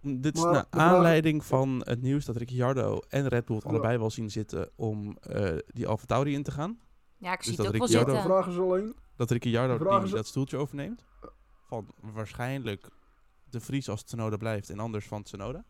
Mm, 0.00 0.20
Dit 0.20 0.36
is 0.36 0.42
Maar 0.42 0.52
naar 0.52 0.66
aanleiding 0.70 1.44
van 1.44 1.82
het 1.84 2.02
nieuws 2.02 2.24
dat 2.24 2.36
Ricciardo 2.36 2.98
en 3.08 3.28
Red 3.28 3.44
Bull 3.44 3.56
het 3.56 3.64
allebei 3.64 3.98
wel 3.98 4.10
zien 4.10 4.30
zitten 4.30 4.70
om 4.76 5.16
eh, 5.20 5.56
die 5.66 5.86
Alfa 5.86 6.06
Tauri 6.06 6.34
in 6.34 6.42
te 6.42 6.50
gaan. 6.50 6.80
Ja, 7.16 7.32
ik 7.32 7.38
Dus 7.38 7.46
zie 7.46 7.56
dat 7.56 7.66
het 7.66 7.74
ook 7.74 7.80
wel 7.80 7.88
Ricciardo- 7.88 8.12
zitten. 8.14 8.30
vraag 8.32 8.48
is 8.48 8.58
alleen... 8.58 8.94
Dat 9.16 9.30
Ricciardo 9.30 9.78
die, 9.98 10.04
is- 10.04 10.10
dat 10.10 10.26
stoeltje 10.26 10.56
overneemt. 10.56 11.04
Van 11.66 11.86
waarschijnlijk 12.00 12.88
de 13.50 13.60
Vries 13.60 13.88
als 13.88 14.02
Tsunoda 14.02 14.36
blijft 14.36 14.70
en 14.70 14.78
anders 14.78 15.06
van 15.06 15.22
Tsunoda. 15.22 15.64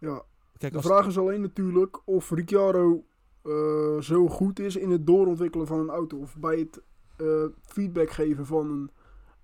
Ja, 0.00 0.22
Kijk, 0.58 0.72
de 0.72 0.82
vraag 0.82 1.06
is 1.06 1.18
alleen 1.18 1.40
natuurlijk 1.40 2.00
of 2.08 2.30
Ricciardo 2.30 3.04
eh, 3.42 3.98
zo 4.00 4.28
goed 4.28 4.58
is 4.58 4.76
in 4.76 4.90
het 4.90 5.06
doorontwikkelen 5.06 5.66
van 5.66 5.78
een 5.78 5.88
auto. 5.90 6.18
Of 6.18 6.36
bij 6.36 6.58
het 6.58 6.80
eh, 7.16 7.44
feedback 7.62 8.10
geven 8.10 8.46
van 8.46 8.70
een, 8.70 8.90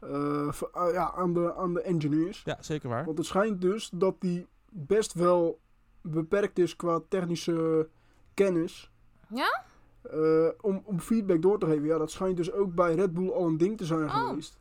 eh, 0.09 0.49
ah, 0.73 0.93
ja, 0.93 1.13
aan, 1.13 1.35
de, 1.35 1.55
aan 1.55 1.75
de 1.75 1.81
engineers. 1.83 2.43
ja, 2.45 2.57
zeker 2.61 2.89
waar. 2.89 3.05
Want 3.05 3.19
het 3.19 3.27
schijnt 3.27 3.61
dus 3.61 3.91
dat 3.95 4.15
die 4.19 4.47
best 4.71 5.13
wel 5.13 5.61
beperkt 6.01 6.59
is 6.59 6.77
qua 6.77 7.01
technische 7.09 7.89
kennis. 8.35 8.91
Ja? 9.29 9.65
Eh, 10.03 10.49
om, 10.61 10.83
om 10.85 11.01
feedback 11.01 11.43
door 11.43 11.59
te 11.59 11.67
geven. 11.67 11.85
Ja, 11.85 11.99
dat 11.99 12.11
schijnt 12.11 12.37
dus 12.37 12.53
ook 12.53 12.75
bij 12.75 12.95
Red 12.95 13.13
Bull 13.13 13.31
al 13.31 13.47
een 13.47 13.57
ding 13.59 13.77
te 13.77 13.85
zijn 13.85 14.05
Oh. 14.05 14.29
geweest. 14.29 14.59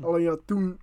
Alleen 0.00 0.22
ja, 0.22 0.36
toen 0.44 0.78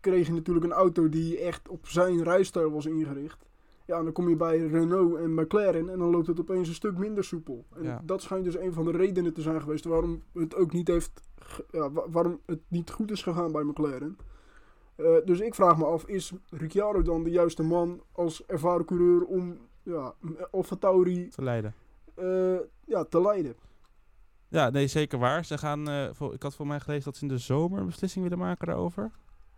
kreeg 0.00 0.26
je 0.26 0.32
natuurlijk 0.32 0.66
een 0.66 0.72
auto 0.72 1.08
die 1.08 1.38
echt 1.38 1.68
op 1.68 1.88
zijn 1.88 2.22
rijstijl 2.22 2.70
was 2.70 2.86
ingericht. 2.86 3.45
Ja, 3.86 3.98
en 3.98 4.04
dan 4.04 4.12
kom 4.12 4.28
je 4.28 4.36
bij 4.36 4.58
Renault 4.66 5.16
en 5.16 5.34
McLaren 5.34 5.88
en 5.88 5.98
dan 5.98 6.10
loopt 6.10 6.26
het 6.26 6.40
opeens 6.40 6.68
een 6.68 6.74
stuk 6.74 6.98
minder 6.98 7.24
soepel. 7.24 7.66
En 7.74 7.82
Ja. 7.82 8.00
dat 8.04 8.22
schijnt 8.22 8.44
dus 8.44 8.56
een 8.58 8.72
van 8.72 8.84
de 8.84 8.90
redenen 8.90 9.32
te 9.34 9.40
zijn 9.42 9.60
geweest 9.60 9.84
waarom 9.84 10.22
het 10.32 10.54
ook 10.54 10.72
niet 10.72 10.88
heeft, 10.88 11.20
ja, 11.70 11.90
wa- 11.90 12.08
waarom 12.10 12.40
het 12.46 12.60
niet 12.68 12.90
goed 12.90 13.10
is 13.10 13.22
gegaan 13.22 13.52
bij 13.52 13.62
McLaren. 13.62 14.16
Eh, 14.96 15.14
dus 15.24 15.40
ik 15.40 15.54
vraag 15.54 15.78
me 15.78 15.84
af, 15.84 16.04
is 16.06 16.32
Ricciardo 16.50 17.02
dan 17.02 17.22
de 17.22 17.30
juiste 17.30 17.62
man 17.62 18.02
als 18.12 18.46
ervaren 18.46 18.84
coureur 18.84 19.24
om 19.24 19.58
ja, 19.82 20.14
Alfa 20.50 20.76
Tauri 20.76 21.28
Te 21.28 21.42
leiden. 21.42 21.74
eh, 22.14 22.58
ja, 22.86 23.04
te 23.04 23.20
leiden? 23.20 23.54
Ja, 24.48 24.70
nee, 24.70 24.86
zeker 24.86 25.18
waar. 25.18 25.44
Ze 25.44 25.58
gaan, 25.58 25.88
eh, 25.88 26.10
ik 26.32 26.42
had 26.42 26.54
voor 26.54 26.66
mij 26.66 26.80
gelezen 26.80 27.04
dat 27.04 27.16
ze 27.16 27.22
in 27.22 27.28
de 27.28 27.38
zomer 27.38 27.78
een 27.80 27.86
beslissing 27.86 28.22
willen 28.24 28.38
maken 28.38 28.66
daarover. 28.66 29.10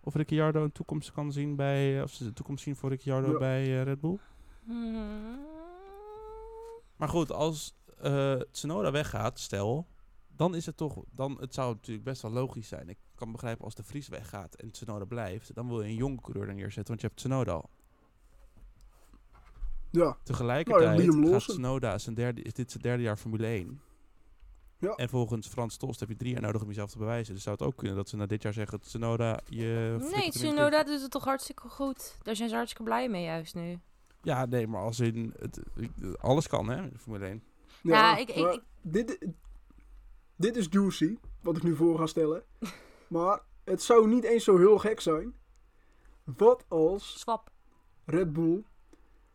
Of 0.09 0.15
Ricciardo 0.15 0.65
een 0.65 0.73
toekomst 0.73 1.13
kan 1.13 1.33
zien 1.33 1.57
bij, 1.57 1.97
eh, 1.97 2.03
of 2.03 2.11
ze 2.13 2.25
de 2.25 2.33
toekomst 2.33 2.65
zien 2.65 2.77
voor 2.77 2.91
Ricciardo 2.91 3.33
Ja. 3.33 3.39
bij 3.39 3.63
eh, 3.63 3.83
Red 3.83 4.01
Bull. 4.01 4.19
Hmm. 4.65 5.47
Maar 6.97 7.09
goed, 7.09 7.33
als 7.33 7.77
eh 8.01 8.41
Tsunoda 8.51 8.91
weggaat, 8.91 9.39
stel, 9.39 9.87
dan 10.37 10.55
is 10.55 10.67
het 10.67 10.77
toch, 10.77 11.05
dan, 11.11 11.37
het 11.41 11.55
zou 11.55 11.75
natuurlijk 11.75 12.05
best 12.05 12.23
wel 12.23 12.31
logisch 12.31 12.69
zijn. 12.69 12.89
Ik 12.89 12.99
kan 13.15 13.33
begrijpen 13.33 13.65
als 13.65 13.75
de 13.75 13.83
Vries 13.83 14.09
weggaat 14.09 14.55
en 14.55 14.71
Tsunoda 14.71 15.05
blijft, 15.05 15.55
dan 15.55 15.69
wil 15.69 15.83
je 15.83 15.89
een 15.89 15.95
jonge 15.95 16.21
coureur 16.21 16.49
er 16.49 16.55
neerzetten, 16.55 16.87
want 16.87 17.01
je 17.01 17.07
hebt 17.07 17.19
Tsunoda 17.19 17.53
al. 17.53 17.71
Ja, 19.91 20.17
Tegelijkertijd 20.23 21.07
Nou 21.07 21.31
gaat. 21.31 21.41
Tsunoda 21.41 21.99
zijn 21.99 22.15
derde, 22.15 22.43
is 22.43 22.53
dit 22.53 22.71
zijn 22.71 22.83
derde 22.83 23.03
jaar 23.03 23.17
Formule 23.17 23.47
1. 23.47 23.81
Ja. 24.79 24.95
En 24.95 25.09
volgens 25.09 25.49
Frans 25.49 25.77
Tost 25.77 26.01
heb 26.01 26.09
je 26.09 26.17
drie 26.17 26.33
jaar 26.33 26.43
nodig 26.43 26.63
om 26.63 26.69
jezelf 26.69 26.91
te 26.91 26.99
bewijzen. 26.99 27.35
Dus 27.35 27.43
zou 27.43 27.57
het 27.59 27.67
ook 27.67 27.77
kunnen 27.77 27.97
dat 27.97 28.09
ze 28.09 28.17
na 28.17 28.27
dit 28.27 28.43
jaar 28.43 28.53
zeggen, 28.53 28.81
Tsunoda, 28.81 29.41
je... 29.49 29.97
Nee, 30.15 30.31
Tsunoda 30.31 30.83
doet 30.85 31.01
het 31.03 31.11
toch 31.11 31.25
hartstikke 31.25 31.69
goed. 31.69 32.19
Daar 32.23 32.37
zijn 32.37 32.49
ze 32.49 32.55
hartstikke 32.55 32.85
blij 32.85 33.09
mee 33.09 33.25
juist 33.25 33.55
nu. 33.55 33.79
Ja, 34.23 34.47
nee, 34.47 34.67
maar 34.67 34.83
als 34.83 35.01
in... 35.01 35.35
Het, 35.39 35.61
alles 36.21 36.47
kan, 36.49 36.69
hè, 36.69 36.83
in 36.83 36.91
de 36.93 36.99
Formule 36.99 37.25
1. 37.27 37.43
Ja, 37.83 38.17
ik- 38.17 38.29
ik- 38.29 38.43
maar 38.43 38.53
ik- 38.53 38.63
Dit, 38.83 39.27
dit 40.37 40.57
is 40.57 40.67
juicy, 40.71 41.17
wat 41.43 41.57
ik 41.57 41.63
nu 41.63 41.77
voor 41.77 41.99
ga 41.99 42.07
stellen. 42.07 42.43
maar 43.09 43.41
het 43.65 43.83
zou 43.83 44.09
niet 44.09 44.25
eens 44.25 44.45
zo 44.45 44.57
heel 44.59 44.79
gek 44.79 45.01
zijn. 45.01 45.33
Wat 46.25 46.65
als 46.69 47.19
Swap. 47.21 47.51
Red 48.05 48.33
Bull 48.33 48.65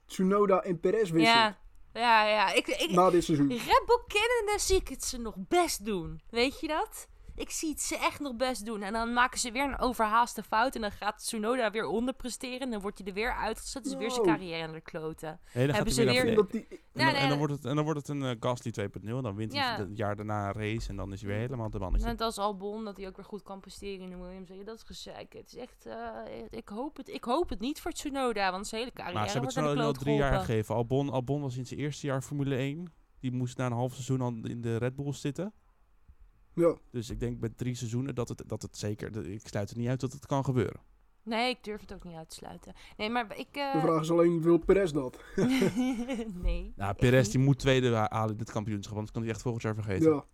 Tsunoda 0.06 0.62
en 0.62 0.80
Perez 0.80 1.10
wisselt 1.10 1.36
Ja, 1.36 1.58
ja, 1.94 2.28
ja. 2.28 2.54
Ik, 2.54 2.68
ik, 2.68 2.92
na 2.92 3.10
dit 3.10 3.24
seizoen? 3.24 3.50
Red 3.50 3.84
Bull 3.86 4.02
kennende 4.08 4.60
zie 4.60 4.76
ik 4.76 4.88
het 4.88 5.04
ze 5.04 5.18
nog 5.18 5.36
best 5.38 5.86
doen. 5.86 6.22
Weet 6.30 6.60
je 6.60 6.68
dat? 6.68 7.08
Ik 7.36 7.50
zie 7.50 7.70
het 7.70 7.82
ze 7.82 7.98
echt 7.98 8.20
nog 8.20 8.36
best 8.36 8.66
doen. 8.66 8.82
En 8.82 8.94
dan 8.94 9.14
maken 9.14 9.40
ze 9.40 9.52
weer 9.52 9.64
een 9.64 9.80
overhaaste 9.80 10.44
fout. 10.44 10.76
En 10.76 10.82
dan 10.82 10.92
gaat 10.92 11.18
Tsunoda 11.18 11.72
weer 11.72 11.86
onderpresteren. 11.88 12.60
En 12.60 12.72
dan 12.72 12.82
wordt 12.82 12.98
hij 12.98 13.08
er 13.08 13.14
weer 13.14 13.34
uitgezet. 13.36 13.84
Dus 13.84 13.96
weer 13.96 14.12
zijn 14.12 14.26
carrière 14.26 14.64
aan 14.68 14.72
de 14.74 14.82
kloten. 14.82 15.40
Nee, 15.54 15.66
dan 15.68 15.76
Hebben 15.76 15.94
gaat 15.94 15.94
ze 15.94 16.02
hij 16.04 16.14
weer- 16.14 16.24
weer 16.24 16.32
Ik 16.32 16.38
naar 16.38 16.48
vind 16.50 16.70
dat 16.70 16.70
die, 16.70 16.80
En, 16.80 16.88
dan, 16.94 17.06
nee, 17.06 17.14
en, 17.14 17.20
dan 17.20 17.30
nee. 17.30 17.38
wordt 17.38 17.54
het, 17.54 17.66
en 17.66 17.76
dan 17.76 17.84
wordt 17.84 18.00
het 18.00 18.10
een 18.10 18.24
eh, 18.24 18.36
Gasly 18.40 18.72
2.0. 18.72 19.18
En 19.18 19.24
dan 19.24 19.36
wint 19.36 19.54
Ja. 19.54 19.76
hij 19.76 19.86
het 19.86 19.98
jaar 19.98 20.16
daarna 20.16 20.48
een 20.48 20.54
race. 20.54 20.90
En 20.90 20.96
dan 20.96 21.14
is 21.14 21.22
hij 21.22 21.30
weer 21.30 21.40
helemaal 21.40 21.70
de 21.70 21.80
mannetje. 21.80 22.08
Net 22.08 22.22
als 22.22 22.38
Albon, 22.38 22.86
dat 22.86 22.98
hij 22.98 23.08
ook 23.08 23.16
weer 23.16 23.26
goed 23.26 23.44
kan 23.44 23.60
presteren 23.60 24.04
in 24.04 24.10
de 24.10 24.18
Williams. 24.26 24.50
Ja, 24.50 24.64
Dat 24.64 24.76
is 24.76 24.84
gezeik. 24.84 25.34
Het 25.34 25.48
is 25.48 25.56
echt... 25.56 25.86
eh, 25.86 25.96
ik, 26.50 26.70
hoop 26.70 26.98
het, 26.98 27.10
ik 27.10 27.24
hoop 27.24 27.50
het 27.50 27.60
niet 27.60 27.82
voor 27.82 27.92
Tsunoda. 27.92 28.52
Want 28.52 28.68
zijn 28.68 28.82
hele 28.82 28.94
carrière 28.94 29.18
maar 29.20 29.28
ze 29.28 29.34
hebben 29.34 29.54
wordt 29.54 29.70
aan 29.70 29.78
het 29.78 29.82
de 29.96 30.00
al 30.00 30.04
drie 30.04 30.16
jaar 30.16 30.40
gegeven. 30.40 30.76
Albon, 30.76 31.10
Albon 31.10 31.42
was 31.42 31.58
in 31.58 31.66
zijn 31.66 31.80
eerste 31.80 32.08
jaar 32.08 32.22
Formule 32.22 32.56
1. 32.56 32.94
Die 33.20 33.32
moest 33.32 33.58
na 33.58 33.66
een 33.66 33.72
half 33.72 33.92
seizoen 33.94 34.22
al 34.22 34.34
in 34.44 34.62
de 34.62 34.78
Red 34.78 34.96
Bull 34.96 35.14
zitten. 35.14 35.54
Ja, 36.54 36.76
Dus 36.92 37.10
ik 37.10 37.20
denk 37.20 37.40
met 37.40 37.58
drie 37.58 37.76
seizoenen 37.76 38.16
dat 38.16 38.30
het, 38.30 38.44
dat 38.48 38.62
het 38.62 38.78
zeker... 38.78 39.28
Ik 39.28 39.48
sluit 39.48 39.70
het 39.70 39.78
niet 39.78 39.88
uit 39.88 40.00
dat 40.00 40.14
het 40.14 40.26
kan 40.26 40.44
gebeuren. 40.46 40.82
Nee, 41.24 41.50
ik 41.50 41.64
durf 41.64 41.82
het 41.82 41.94
ook 41.94 42.04
niet 42.04 42.16
uit 42.16 42.30
te 42.30 42.36
sluiten. 42.36 42.74
Nee, 42.98 43.10
maar 43.10 43.38
ik... 43.38 43.48
eh, 43.52 43.74
de 43.74 43.80
vraag 43.80 44.02
is 44.02 44.12
alleen, 44.12 44.42
wil 44.42 44.58
Perez 44.58 44.92
dat? 44.92 45.24
nee. 46.48 46.74
Nou, 46.76 46.94
Perez 46.94 47.28
die 47.30 47.40
moet 47.40 47.60
tweede 47.60 47.90
ha- 47.96 48.08
halen 48.10 48.32
in 48.32 48.38
dit 48.38 48.52
kampioenschap. 48.52 48.94
Anders 48.94 49.12
kan 49.12 49.22
hij 49.22 49.32
echt 49.32 49.42
volgend 49.42 49.64
jaar 49.64 49.74
vergeten. 49.76 50.12
Ja. 50.14 50.26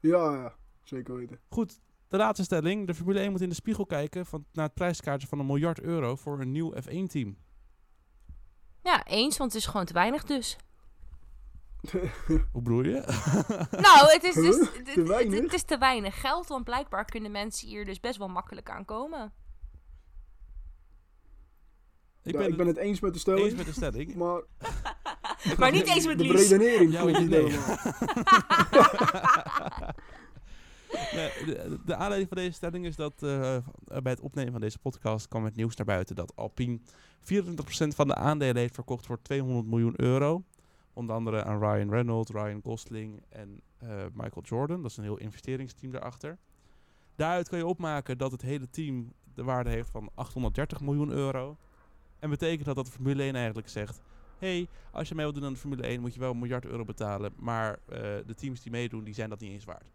ja, 0.00 0.34
ja, 0.34 0.54
zeker 0.82 1.14
weten. 1.16 1.40
Goed, 1.48 1.80
De 2.08 2.16
laatste 2.16 2.44
stelling. 2.44 2.86
De 2.86 2.94
Formule 2.94 3.18
1 3.20 3.30
moet 3.30 3.40
in 3.40 3.48
de 3.48 3.54
spiegel 3.54 3.86
kijken 3.86 4.26
van, 4.26 4.44
naar 4.52 4.64
het 4.64 4.74
prijskaartje 4.74 5.28
van 5.28 5.38
een 5.38 5.46
miljard 5.46 5.80
euro 5.80 6.16
voor 6.16 6.40
een 6.40 6.52
nieuw 6.52 6.72
F1-team. 6.74 7.36
Ja, 8.82 9.04
eens, 9.06 9.36
want 9.36 9.52
het 9.52 9.60
is 9.62 9.68
gewoon 9.68 9.86
te 9.86 9.92
weinig 9.92 10.24
dus. 10.24 10.56
Hoe 12.52 12.62
bedoel 12.62 12.82
je? 12.84 12.92
Nou, 13.86 14.12
het 14.12 14.22
is 14.24 14.34
dus 14.34 14.56
Huh? 14.56 14.94
Te 14.94 15.02
weinig? 15.02 15.40
Het 15.40 15.52
is 15.52 15.62
te 15.62 15.78
weinig 15.78 16.20
geld, 16.20 16.46
want 16.46 16.64
blijkbaar 16.64 17.04
kunnen 17.04 17.30
mensen 17.30 17.68
hier 17.68 17.84
dus 17.84 18.00
best 18.00 18.16
wel 18.16 18.28
makkelijk 18.28 18.70
aan 18.70 18.84
komen. 18.84 19.32
ik 22.22 22.32
ja, 22.32 22.38
ben, 22.38 22.48
ik 22.48 22.56
ben 22.56 22.66
het 22.66 22.76
eens 22.76 23.00
met 23.00 23.12
de 23.12 23.18
stelling. 23.18 23.44
eens 23.44 23.54
met 23.54 23.66
de 23.66 23.72
stelling. 23.72 24.14
Maar, 24.20 24.42
Maar 25.58 25.70
niet 25.70 25.86
eens 25.88 26.06
met 26.06 26.18
de 26.18 26.24
Lies. 26.24 26.48
redenering 26.48 26.92
Ja, 26.92 27.04
niet 27.04 27.28
nee. 27.28 27.50
de 31.84 31.94
aanleiding 31.94 32.28
van 32.28 32.36
deze 32.36 32.52
stelling 32.52 32.86
is 32.86 32.96
dat 32.96 33.22
eh, 33.22 33.56
bij 34.02 34.12
het 34.12 34.20
opnemen 34.20 34.52
van 34.52 34.60
deze 34.60 34.78
podcast 34.78 35.28
kwam 35.28 35.44
het 35.44 35.56
nieuws 35.56 35.76
naar 35.76 35.86
buiten 35.86 36.16
dat 36.16 36.36
Alpine 36.36 36.78
24% 36.78 36.82
van 37.94 38.08
de 38.08 38.14
aandelen 38.14 38.56
heeft 38.56 38.74
verkocht 38.74 39.06
voor 39.06 39.22
200 39.22 39.66
miljoen 39.66 39.94
euro. 39.96 40.44
Onder 40.96 41.14
andere 41.16 41.44
aan 41.44 41.58
Ryan 41.58 41.90
Reynolds, 41.90 42.30
Ryan 42.30 42.60
Gosling 42.64 43.22
en 43.28 43.60
eh, 43.78 43.88
Michael 44.12 44.42
Jordan. 44.44 44.82
Dat 44.82 44.90
is 44.90 44.96
een 44.96 45.02
heel 45.04 45.16
investeringsteam 45.18 45.92
daarachter. 45.92 46.38
Daaruit 47.14 47.48
kan 47.48 47.58
je 47.58 47.66
opmaken 47.66 48.18
dat 48.18 48.32
het 48.32 48.42
hele 48.42 48.70
team 48.70 49.12
de 49.34 49.44
waarde 49.44 49.70
heeft 49.70 49.90
van 49.90 50.10
830 50.14 50.80
miljoen 50.80 51.10
euro. 51.10 51.56
En 52.18 52.30
betekent 52.30 52.64
dat 52.66 52.76
dat 52.76 52.84
de 52.86 52.92
Formule 52.92 53.22
1 53.22 53.34
eigenlijk 53.34 53.68
zegt... 53.68 54.00
hey, 54.38 54.68
als 54.92 55.08
je 55.08 55.14
mee 55.14 55.24
wilt 55.24 55.36
doen 55.36 55.46
aan 55.46 55.52
de 55.52 55.58
Formule 55.58 55.82
1 55.82 56.00
moet 56.00 56.14
je 56.14 56.20
wel 56.20 56.30
een 56.30 56.38
miljard 56.38 56.64
euro 56.64 56.84
betalen. 56.84 57.32
Maar 57.36 57.72
eh, 57.88 57.98
de 58.26 58.34
teams 58.36 58.60
die 58.60 58.72
meedoen, 58.72 59.04
die 59.04 59.14
zijn 59.14 59.28
dat 59.30 59.40
niet 59.40 59.50
eens 59.52 59.64
waard. 59.64 59.90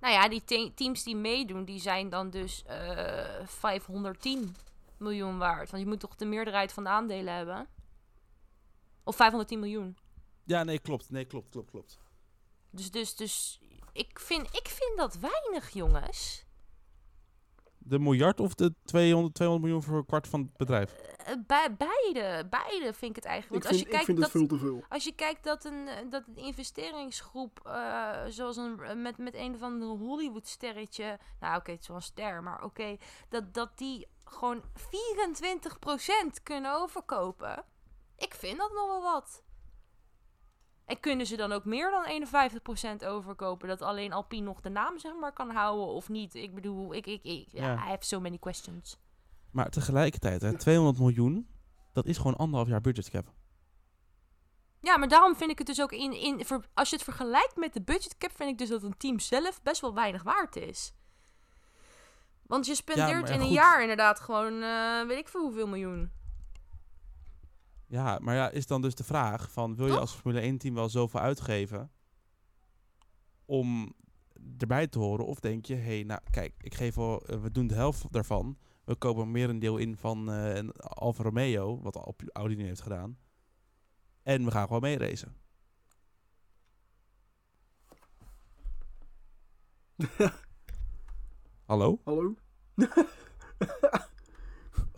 Nou 0.00 0.12
ja, 0.14 0.28
die 0.28 0.44
te- 0.44 0.72
teams 0.74 1.02
die 1.02 1.16
meedoen, 1.16 1.64
die 1.64 1.80
zijn 1.80 2.08
dan 2.08 2.30
dus 2.30 2.64
eh 2.66 3.46
510 3.46 4.54
miljoen 4.96 5.38
waard. 5.38 5.70
Want 5.70 5.82
je 5.82 5.88
moet 5.88 6.00
toch 6.00 6.16
de 6.16 6.24
meerderheid 6.24 6.72
van 6.72 6.84
de 6.84 6.90
aandelen 6.90 7.34
hebben? 7.34 7.66
Of 9.04 9.16
510 9.16 9.60
miljoen. 9.60 9.96
Ja, 10.44 10.64
nee, 10.64 10.78
klopt. 10.78 11.10
Nee, 11.10 11.24
klopt, 11.24 11.48
klopt, 11.48 11.70
klopt. 11.70 11.98
Dus, 12.70 12.90
dus, 12.90 13.16
dus 13.16 13.60
ik, 13.92 14.18
vind, 14.18 14.46
ik 14.46 14.68
vind 14.68 14.96
dat 14.96 15.18
weinig, 15.18 15.70
jongens. 15.70 16.44
De 17.78 17.98
miljard 17.98 18.40
of 18.40 18.54
de 18.54 18.74
200, 18.84 19.34
200 19.34 19.66
miljoen 19.66 19.88
voor 19.88 19.98
een 19.98 20.06
kwart 20.06 20.28
van 20.28 20.40
het 20.40 20.56
bedrijf? 20.56 20.92
Eh, 20.92 21.34
bij, 21.46 21.76
beide, 21.76 22.48
beide 22.48 22.92
vind 22.92 23.10
ik 23.10 23.16
het 23.16 23.24
eigenlijk. 23.24 23.44
Ik 23.44 23.50
Want 23.62 23.64
als 23.64 23.68
vind, 23.68 23.78
je 23.78 23.84
ik 23.84 23.90
kijkt 23.90 24.04
vind 24.04 24.18
dat, 24.18 24.32
het 24.32 24.38
veel 24.38 24.46
te 24.46 24.58
veel. 24.58 24.84
Als 24.88 25.04
je 25.04 25.14
kijkt 25.14 25.44
dat 25.44 25.64
een, 25.64 25.88
eh, 25.88 26.10
dat 26.10 26.22
een 26.26 26.36
investeringsgroep, 26.36 27.60
eh, 27.64 28.24
zoals 28.28 28.56
een, 28.56 28.80
eh, 28.80 28.96
met, 28.96 29.18
met 29.18 29.34
een 29.34 29.58
van 29.58 29.78
de 29.78 29.84
Hollywood-sterretje, 29.84 31.18
nou 31.40 31.56
oké, 31.56 31.70
het 31.70 31.80
is 31.80 31.88
wel 31.88 31.96
een 31.96 32.02
ster, 32.02 32.42
maar 32.42 32.64
oké, 32.64 32.96
dat, 33.28 33.54
dat 33.54 33.78
die 33.78 34.08
gewoon 34.24 34.62
24% 34.74 36.42
kunnen 36.42 36.74
overkopen. 36.74 37.64
Ik 38.24 38.34
vind 38.34 38.58
dat 38.58 38.72
nog 38.72 38.86
wel 38.86 39.02
wat. 39.02 39.42
En 40.84 41.00
kunnen 41.00 41.26
ze 41.26 41.36
dan 41.36 41.52
ook 41.52 41.64
meer 41.64 41.90
dan 41.90 42.04
51% 43.02 43.06
overkopen? 43.06 43.68
Dat 43.68 43.82
alleen 43.82 44.12
Alpine 44.12 44.44
nog 44.46 44.60
de 44.60 44.68
naam 44.68 44.98
zeg 44.98 45.12
maar 45.20 45.32
kan 45.32 45.50
houden 45.50 45.86
of 45.86 46.08
niet? 46.08 46.34
Ik 46.34 46.54
bedoel, 46.54 46.94
ik, 46.94 47.06
ik, 47.06 47.22
ik, 47.22 47.48
ja, 47.50 47.66
Ja. 47.66 47.74
I 47.74 47.88
have 47.88 48.04
so 48.04 48.20
many 48.20 48.38
questions. 48.38 48.96
Maar 49.50 49.70
tegelijkertijd, 49.70 50.42
hè, 50.42 50.56
200 50.56 50.98
miljoen, 50.98 51.48
dat 51.92 52.06
is 52.06 52.16
gewoon 52.16 52.36
anderhalf 52.36 52.68
jaar 52.68 52.80
budgetcap. 52.80 53.32
Ja, 54.80 54.96
maar 54.96 55.08
daarom 55.08 55.36
vind 55.36 55.50
ik 55.50 55.58
het 55.58 55.66
dus 55.66 55.82
ook 55.82 55.92
in, 55.92 56.12
in 56.12 56.44
ver- 56.44 56.68
als 56.74 56.88
je 56.90 56.94
het 56.94 57.04
vergelijkt 57.04 57.56
met 57.56 57.72
de 57.72 57.82
budgetcap, 57.82 58.30
vind 58.36 58.50
ik 58.50 58.58
dus 58.58 58.68
dat 58.68 58.82
een 58.82 58.96
team 58.96 59.18
zelf 59.18 59.62
best 59.62 59.80
wel 59.80 59.94
weinig 59.94 60.22
waard 60.22 60.56
is. 60.56 60.94
Want 62.46 62.66
je 62.66 62.74
spendeert 62.74 63.28
in 63.30 63.40
een 63.40 63.52
jaar 63.52 63.80
inderdaad 63.80 64.20
gewoon, 64.20 64.62
eh, 64.62 65.06
weet 65.06 65.18
ik 65.18 65.28
veel 65.28 65.40
hoeveel 65.40 65.66
miljoen. 65.66 66.12
Ja, 67.92 68.18
maar 68.22 68.34
ja, 68.34 68.50
is 68.50 68.66
dan 68.66 68.82
dus 68.82 68.94
de 68.94 69.04
vraag 69.04 69.50
van, 69.50 69.76
wil 69.76 69.86
je 69.86 69.98
als 69.98 70.12
Formule 70.12 70.40
1 70.40 70.58
team 70.58 70.74
wel 70.74 70.88
zoveel 70.88 71.20
uitgeven 71.20 71.90
om 73.44 73.94
erbij 74.58 74.86
te 74.86 74.98
horen? 74.98 75.26
Of 75.26 75.40
denk 75.40 75.66
je, 75.66 75.74
hé, 75.74 75.94
hey, 75.94 76.02
nou 76.02 76.20
kijk, 76.30 76.54
ik 76.58 76.74
geef 76.74 76.94
wel, 76.94 77.26
eh, 77.26 77.40
we 77.40 77.50
doen 77.50 77.66
de 77.66 77.74
helft 77.74 78.12
daarvan. 78.12 78.58
We 78.84 78.94
kopen 78.94 79.30
meer 79.30 79.48
een 79.48 79.58
deel 79.58 79.76
in 79.76 79.96
van 79.96 80.30
eh, 80.30 80.54
een 80.54 80.72
Alfa 80.72 81.22
Romeo, 81.22 81.80
wat 81.80 82.14
Audi 82.32 82.54
nu 82.54 82.66
heeft 82.66 82.80
gedaan. 82.80 83.18
En 84.22 84.44
we 84.44 84.50
gaan 84.50 84.66
gewoon 84.66 84.82
meeracen. 84.82 85.36
Hallo? 91.70 92.00
Hallo? 92.04 92.34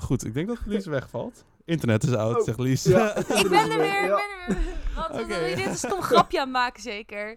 Goed, 0.06 0.24
ik 0.24 0.34
denk 0.34 0.48
dat 0.48 0.66
Lies 0.66 0.86
wegvalt. 0.86 1.44
Internet 1.64 2.02
is 2.02 2.14
oud, 2.14 2.36
Oh, 2.38 2.44
zegt 2.44 2.58
Lies. 2.58 2.82
ja. 2.82 3.16
Ik 3.42 3.48
ben 3.48 3.70
er 3.70 3.78
weer, 3.78 4.02
ik 4.02 4.08
Ja. 4.08 4.16
ben 4.16 4.56
er 4.56 4.62
weer. 4.62 4.74
Wat, 4.96 5.10
Oké. 5.10 5.26
dit 5.26 5.58
is 5.58 5.64
een 5.66 5.76
stom 5.76 6.02
grapje 6.02 6.40
aan 6.40 6.50
maken 6.50 6.82
zeker. 6.82 7.30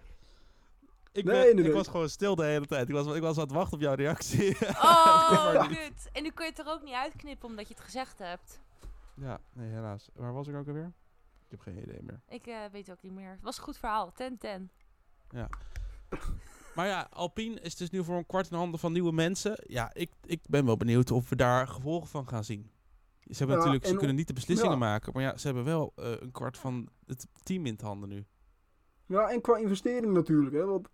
ik, 1.11 1.23
Nee, 1.23 1.23
ben- 1.45 1.55
nee, 1.55 1.65
ik 1.65 1.73
was 1.73 1.87
gewoon 1.87 2.09
stil 2.09 2.35
de 2.35 2.43
hele 2.43 2.65
tijd. 2.65 2.87
Ik 2.89 2.93
was, 2.95 3.15
ik 3.15 3.21
was 3.21 3.35
aan 3.37 3.43
het 3.43 3.51
wachten 3.51 3.73
op 3.73 3.81
jouw 3.83 3.93
reactie. 3.93 4.57
Oh, 4.69 5.67
kut. 5.67 6.09
En 6.11 6.23
nu 6.23 6.29
kun 6.31 6.45
je 6.45 6.51
het 6.51 6.59
er 6.59 6.67
ook 6.73 6.83
niet 6.83 6.93
uitknippen 6.93 7.49
omdat 7.49 7.67
je 7.67 7.73
het 7.73 7.83
gezegd 7.83 8.19
hebt. 8.19 8.59
ja, 9.15 9.39
nee, 9.53 9.69
helaas. 9.69 10.09
Waar 10.13 10.33
was 10.33 10.47
ik 10.47 10.55
ook 10.55 10.67
alweer? 10.67 10.91
Ik 11.45 11.51
heb 11.51 11.59
geen 11.59 11.77
idee 11.81 11.99
meer. 12.01 12.21
Ik 12.29 12.47
eh, 12.47 12.55
weet 12.71 12.91
ook 12.91 13.01
niet 13.01 13.13
meer. 13.13 13.29
Het 13.31 13.43
was 13.43 13.57
een 13.57 13.63
goed 13.63 13.77
verhaal. 13.77 14.13
10-10. 14.13 14.69
Maar 16.75 16.87
ja, 16.87 17.07
Alpine 17.11 17.59
is 17.59 17.75
dus 17.75 17.89
nu 17.89 18.03
voor 18.03 18.17
een 18.17 18.25
kwart 18.25 18.51
in 18.51 18.57
handen 18.57 18.79
van 18.79 18.91
nieuwe 18.91 19.11
mensen. 19.11 19.63
Ja, 19.67 19.89
ik, 19.93 20.11
ik 20.25 20.39
ben 20.49 20.65
wel 20.65 20.77
benieuwd 20.77 21.11
of 21.11 21.29
we 21.29 21.35
daar 21.35 21.67
gevolgen 21.67 22.07
van 22.09 22.27
gaan 22.27 22.43
zien. 22.43 22.71
Ze 23.29 23.37
hebben 23.37 23.47
Ja, 23.49 23.55
natuurlijk, 23.55 23.85
ze 23.85 23.91
en 23.91 23.97
kunnen 23.97 24.15
niet 24.15 24.27
de 24.27 24.33
beslissingen 24.33 24.73
ja. 24.73 24.79
maken. 24.79 25.13
Maar 25.13 25.23
ja, 25.23 25.37
ze 25.37 25.45
hebben 25.47 25.63
wel 25.65 25.93
eh, 25.95 26.11
een 26.19 26.31
kwart 26.31 26.57
van 26.57 26.87
het 27.05 27.27
team 27.43 27.65
in 27.65 27.71
het 27.73 27.81
handen 27.81 28.09
nu. 28.09 28.25
Ja, 29.05 29.29
en 29.29 29.41
qua 29.41 29.57
investering 29.57 30.13
natuurlijk. 30.13 30.55
Hè, 30.55 30.65
want 30.65 30.89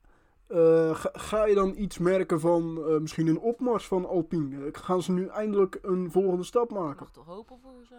eh, 0.47 0.95
ga, 0.95 1.09
ga 1.13 1.45
je 1.45 1.55
dan 1.55 1.73
iets 1.77 1.97
merken 1.97 2.39
van 2.39 2.83
eh, 2.87 2.99
misschien 2.99 3.27
een 3.27 3.39
opmars 3.39 3.87
van 3.87 4.05
Alpine? 4.05 4.69
Gaan 4.71 5.01
ze 5.01 5.11
nu 5.11 5.27
eindelijk 5.27 5.79
een 5.81 6.11
volgende 6.11 6.43
stap 6.43 6.71
maken? 6.71 6.99
mag 6.99 7.11
toch 7.11 7.25
hopen 7.25 7.59
voor 7.61 7.85
ze. 7.85 7.95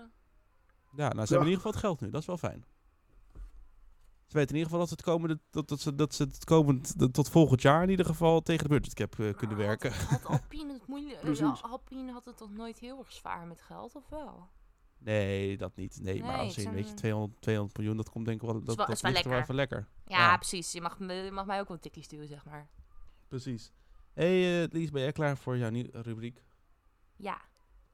Ja, 0.97 1.09
nou, 1.09 1.11
ze 1.13 1.15
Ja. 1.15 1.17
hebben 1.17 1.39
in 1.39 1.45
ieder 1.45 1.55
geval 1.57 1.71
het 1.73 1.81
geld 1.81 2.01
nu. 2.01 2.11
Dat 2.11 2.21
is 2.21 2.27
wel 2.27 2.37
fijn. 2.37 2.65
Ze 4.27 4.37
weten 4.41 4.55
in 4.55 4.61
ieder 4.63 4.63
geval 4.73 4.79
dat 4.79 4.89
ze 4.89 4.95
het 4.95 5.03
komende, 5.05 5.41
dat, 5.51 5.69
dat 5.69 5.81
ze, 5.81 5.95
dat 5.95 6.15
ze 6.15 6.23
het 6.23 6.45
komend, 6.45 6.99
dat 6.99 7.13
tot 7.13 7.29
volgend 7.29 7.63
jaar 7.63 7.83
in 7.83 7.89
ieder 7.91 8.07
geval 8.07 8.41
tegen 8.43 8.63
de 8.69 8.75
budgetcap 8.75 9.13
eh, 9.19 9.35
kunnen 9.35 9.57
Maar 9.57 9.67
werken. 9.67 9.93
Had, 9.93 10.09
had 10.09 10.25
Alpine 10.25 10.73
het 10.73 10.87
moeilijk... 10.87 11.15
eh, 11.19 11.21
Precies. 11.25 11.63
Alpine 11.63 12.13
had 12.13 12.25
het 12.25 12.37
toch 12.37 12.51
nooit 12.51 12.79
heel 12.79 12.99
erg 12.99 13.13
zwaar 13.13 13.47
met 13.47 13.61
geld, 13.61 13.95
of 13.95 14.09
wel? 14.09 14.49
Nee, 14.99 15.57
dat 15.57 15.77
niet. 15.77 15.99
Nee, 16.03 16.23
maar 16.23 16.39
als 16.39 16.55
je, 16.55 16.61
is 16.63 16.69
weet 16.71 16.85
je, 16.85 16.91
een- 16.91 16.97
200, 16.97 17.41
200 17.41 17.77
miljoen, 17.79 17.97
dat 17.97 18.11
komt 18.11 18.25
denk 18.27 18.41
ik 18.43 18.47
wel, 18.47 18.55
dat, 18.65 18.77
wel- 18.77 18.87
dat 18.87 18.95
is 18.97 19.01
wel 19.03 19.11
ligt 19.13 19.25
er 19.25 19.31
wel 19.31 19.39
lekker. 19.39 19.55
even 19.57 19.79
lekker. 19.79 19.89
Ja, 20.07 20.19
Ja. 20.19 20.37
precies. 20.37 20.73
Je 20.73 20.81
mag, 20.81 20.99
je 20.99 21.31
mag 21.33 21.47
mij 21.47 21.61
ook 21.61 21.67
wel 21.69 21.77
een 21.77 21.83
tikkie 21.83 22.03
sturen, 22.03 22.29
zeg 22.29 22.45
maar. 22.45 22.69
Precies. 23.29 23.73
hey, 24.13 24.63
eh, 24.63 24.69
Lies, 24.73 24.91
ben 24.91 25.03
jij 25.03 25.13
klaar 25.13 25.37
voor 25.37 25.59
jouw 25.59 25.71
nieuwe 25.71 26.03
rubriek? 26.03 26.43
Ja. 27.17 27.41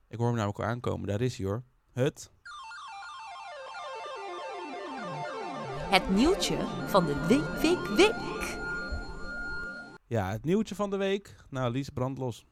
Ik 0.09 0.17
hoor 0.19 0.27
hem 0.27 0.37
namelijk 0.37 0.59
al 0.59 0.65
aankomen. 0.65 1.09
Daar 1.09 1.21
is 1.21 1.37
hij 1.39 1.47
hoor. 1.47 1.63
Het. 1.93 2.31
Het 5.91 6.11
nieuwtje 6.11 6.57
van 6.87 7.07
de 7.07 7.27
week, 7.27 7.45
week, 7.45 7.87
week. 7.87 8.15
Ja, 10.07 10.31
het 10.31 10.45
nieuwtje 10.45 10.75
van 10.75 10.91
de 10.91 10.97
week. 10.97 11.35
Nou, 11.49 11.73
Lies, 11.73 11.89
brand 11.89 12.19
los. 12.19 12.45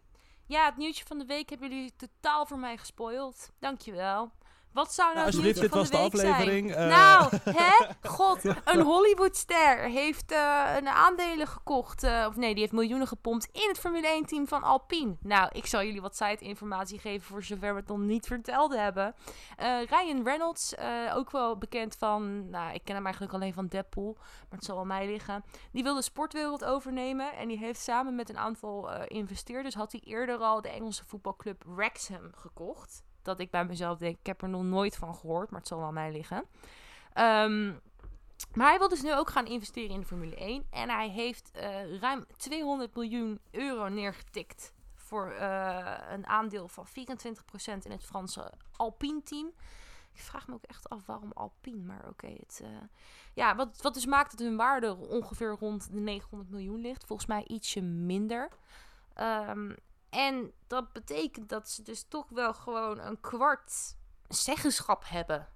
Ja, 0.47 0.65
het 0.65 0.77
nieuwtje 0.77 1.05
van 1.05 1.19
de 1.19 1.25
week 1.25 1.51
hebben 1.51 1.71
jullie 1.71 1.97
totaal 1.97 2.47
voor 2.47 2.59
mij 2.59 2.77
gespoild. 2.77 3.51
Dankjewel. 3.59 4.31
Wat 4.73 4.93
zou 4.95 5.15
nou, 5.15 5.31
Nou, 5.31 5.47
het 5.47 5.55
dit 5.55 5.69
van 5.71 5.79
was 5.79 5.91
de 5.91 5.97
de 5.97 6.03
week 6.03 6.13
aflevering. 6.13 6.73
zijn? 6.73 6.91
eh. 6.91 6.97
Nou, 6.97 7.31
hè? 7.45 7.87
God, 8.09 8.45
een 8.45 8.81
Hollywoodster 8.81 9.79
heeft 9.79 10.33
eh, 10.33 10.65
een 10.77 10.89
aandelen 10.89 11.47
gekocht. 11.47 12.03
eh, 12.03 12.25
of 12.29 12.37
nee, 12.37 12.51
die 12.51 12.61
heeft 12.61 12.73
miljoenen 12.73 13.07
gepompt 13.07 13.49
in 13.53 13.69
het 13.69 13.79
Formule 13.79 14.23
1-team 14.25 14.47
van 14.49 14.63
Alpine. 14.63 15.17
Nou, 15.21 15.49
ik 15.53 15.67
zal 15.67 15.83
jullie 15.83 16.01
wat 16.01 16.17
site-informatie 16.17 16.99
geven 16.99 17.27
voor 17.27 17.43
zover 17.43 17.75
we 17.75 17.81
het 17.81 17.89
nog 17.89 17.99
niet 17.99 18.27
verteld 18.27 18.75
hebben. 18.75 19.15
Ryan 19.89 20.25
Reynolds, 20.25 20.75
ook 21.15 21.31
wel 21.31 21.59
bekend 21.59 21.97
van... 21.97 22.51
Nou, 22.51 22.75
ik 22.75 22.85
ken 22.85 22.95
hem 22.95 23.05
eigenlijk 23.05 23.35
alleen 23.35 23.53
van 23.53 23.67
Deadpool, 23.67 24.17
maar 24.19 24.59
het 24.59 24.65
zal 24.65 24.79
aan 24.79 24.87
mij 24.87 25.07
liggen. 25.07 25.45
Die 25.73 25.83
wil 25.83 25.95
de 25.95 26.03
sportwereld 26.03 26.65
overnemen 26.65 27.37
en 27.37 27.49
die 27.49 27.59
heeft 27.59 27.81
samen 27.81 28.15
met 28.15 28.29
een 28.29 28.39
aantal 28.39 29.03
investeerders... 29.05 29.75
had 29.75 29.93
hij 29.93 30.01
eerder 30.05 30.39
al 30.39 30.61
de 30.61 30.69
Engelse 30.69 31.05
voetbalclub 31.07 31.63
Wrexham 31.67 32.31
gekocht. 32.35 33.03
Dat 33.29 33.41
ik 33.41 33.51
bij 33.51 33.65
mezelf 33.65 33.99
denk, 33.99 34.19
ik 34.19 34.27
heb 34.27 34.43
er 34.43 34.49
nog 34.49 34.63
nooit 34.63 34.97
van 34.97 35.15
gehoord, 35.15 35.51
maar 35.51 35.59
het 35.59 35.69
zal 35.69 35.79
wel 35.79 35.87
aan 35.87 35.95
mij 35.95 36.13
liggen. 36.13 36.45
Ehm, 37.13 37.73
maar 38.55 38.69
hij 38.69 38.79
wil 38.79 38.89
dus 38.89 39.03
nu 39.03 39.15
ook 39.15 39.31
gaan 39.31 39.47
investeren 39.47 39.91
in 39.91 40.01
de 40.01 40.07
Formule 40.07 40.37
1. 40.37 40.65
En 40.71 40.89
hij 40.89 41.09
heeft 41.09 41.51
eh, 41.53 41.99
ruim 41.99 42.25
200 42.37 42.95
miljoen 42.95 43.41
euro 43.51 43.89
neergetikt 43.89 44.73
voor 44.95 45.31
eh, 45.31 45.97
een 46.11 46.27
aandeel 46.27 46.69
van 46.69 46.87
24% 46.87 46.91
in 47.83 47.91
het 47.91 48.05
Franse 48.05 48.53
Alpine-team. 48.77 49.53
Ik 50.13 50.21
vraag 50.21 50.49
me 50.49 50.55
ook 50.55 50.65
echt 50.65 50.89
af 50.89 51.07
waarom 51.07 51.33
Alpine, 51.33 51.83
maar 51.83 52.09
oké. 52.09 52.27
het, 52.27 52.61
eh, 52.63 52.69
ja, 53.35 53.55
wat, 53.55 53.83
wat 53.83 53.95
dus 53.95 54.07
maakt 54.07 54.31
dat 54.31 54.47
hun 54.47 54.57
waarde 54.57 54.97
ongeveer 54.97 55.57
rond 55.59 55.93
de 55.93 56.01
900 56.01 56.51
miljoen 56.51 56.81
ligt. 56.81 57.05
Volgens 57.05 57.29
mij 57.29 57.45
ietsje 57.47 57.81
minder. 57.81 58.49
Ehm, 59.15 59.73
en 60.11 60.53
dat 60.67 60.93
betekent 60.93 61.49
dat 61.49 61.69
ze 61.69 61.83
dus 61.83 62.05
toch 62.09 62.29
wel 62.29 62.55
gewoon 62.55 62.99
een 62.99 63.21
kwart 63.21 63.97
zeggenschap 64.29 65.05
hebben. 65.07 65.49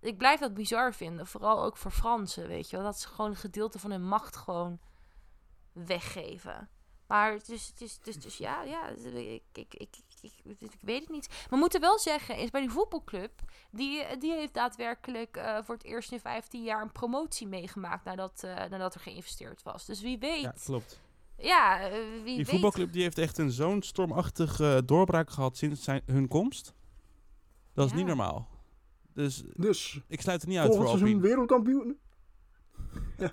Ik 0.00 0.18
blijf 0.18 0.40
dat 0.40 0.54
bizar 0.54 0.94
vinden, 0.94 1.26
vooral 1.26 1.62
ook 1.62 1.76
voor 1.76 1.90
Fransen, 1.90 2.48
weet 2.48 2.70
je 2.70 2.76
wel. 2.76 2.84
Dat 2.84 3.00
ze 3.00 3.08
gewoon 3.08 3.30
een 3.30 3.36
gedeelte 3.36 3.78
van 3.78 3.90
hun 3.90 4.08
macht 4.08 4.36
gewoon 4.36 4.80
weggeven. 5.72 6.68
Maar 7.06 7.32
het 7.32 7.48
is, 7.48 7.74
dus, 7.74 7.98
dus 8.00 8.36
ja, 8.36 8.62
ja, 8.62 8.88
ik, 8.88 9.42
ik, 9.52 9.74
ik, 9.74 9.96
ik, 10.20 10.70
weet 10.80 11.00
het 11.00 11.10
niet. 11.10 11.28
Maar 11.28 11.46
we 11.50 11.56
moeten 11.56 11.80
wel 11.80 11.98
zeggen, 11.98 12.36
is 12.36 12.50
bij 12.50 12.60
die 12.60 12.70
voetbalclub, 12.70 13.40
die, 13.70 14.18
die 14.18 14.32
heeft 14.32 14.54
daadwerkelijk 14.54 15.36
uh, 15.36 15.58
voor 15.62 15.74
het 15.74 15.84
eerst 15.84 16.12
in 16.12 16.20
15 16.20 16.62
jaar 16.62 16.82
een 16.82 16.92
promotie 16.92 17.46
meegemaakt 17.46 18.04
nadat, 18.04 18.42
uh, 18.44 18.64
nadat 18.64 18.94
er 18.94 19.00
geïnvesteerd 19.00 19.62
was. 19.62 19.84
Dus 19.84 20.00
wie 20.00 20.18
weet. 20.18 20.42
Ja, 20.42 20.54
klopt. 20.64 21.00
Ja, 21.38 21.90
uh, 21.90 21.96
wie 21.96 22.24
Die 22.24 22.36
weet. 22.36 22.48
voetbalclub 22.48 22.92
die 22.92 23.02
heeft 23.02 23.18
echt 23.18 23.38
een 23.38 23.50
zo'n 23.50 23.82
stormachtige 23.82 24.82
doorbraak 24.84 25.30
gehad 25.30 25.56
sinds 25.56 25.82
zijn, 25.84 26.02
hun 26.06 26.28
komst. 26.28 26.74
Dat 27.74 27.84
is 27.86 27.90
Ja. 27.90 27.96
niet 27.96 28.06
normaal. 28.06 28.48
Dus 29.14 29.42
Dus, 29.56 30.00
ik 30.08 30.20
sluit 30.20 30.40
het 30.40 30.50
niet 30.50 30.58
uit 30.58 30.66
volgend 30.66 30.88
voor 30.88 30.98
seizoen 30.98 31.16
Alpine. 31.16 31.34
wereldkampioen. 31.34 31.98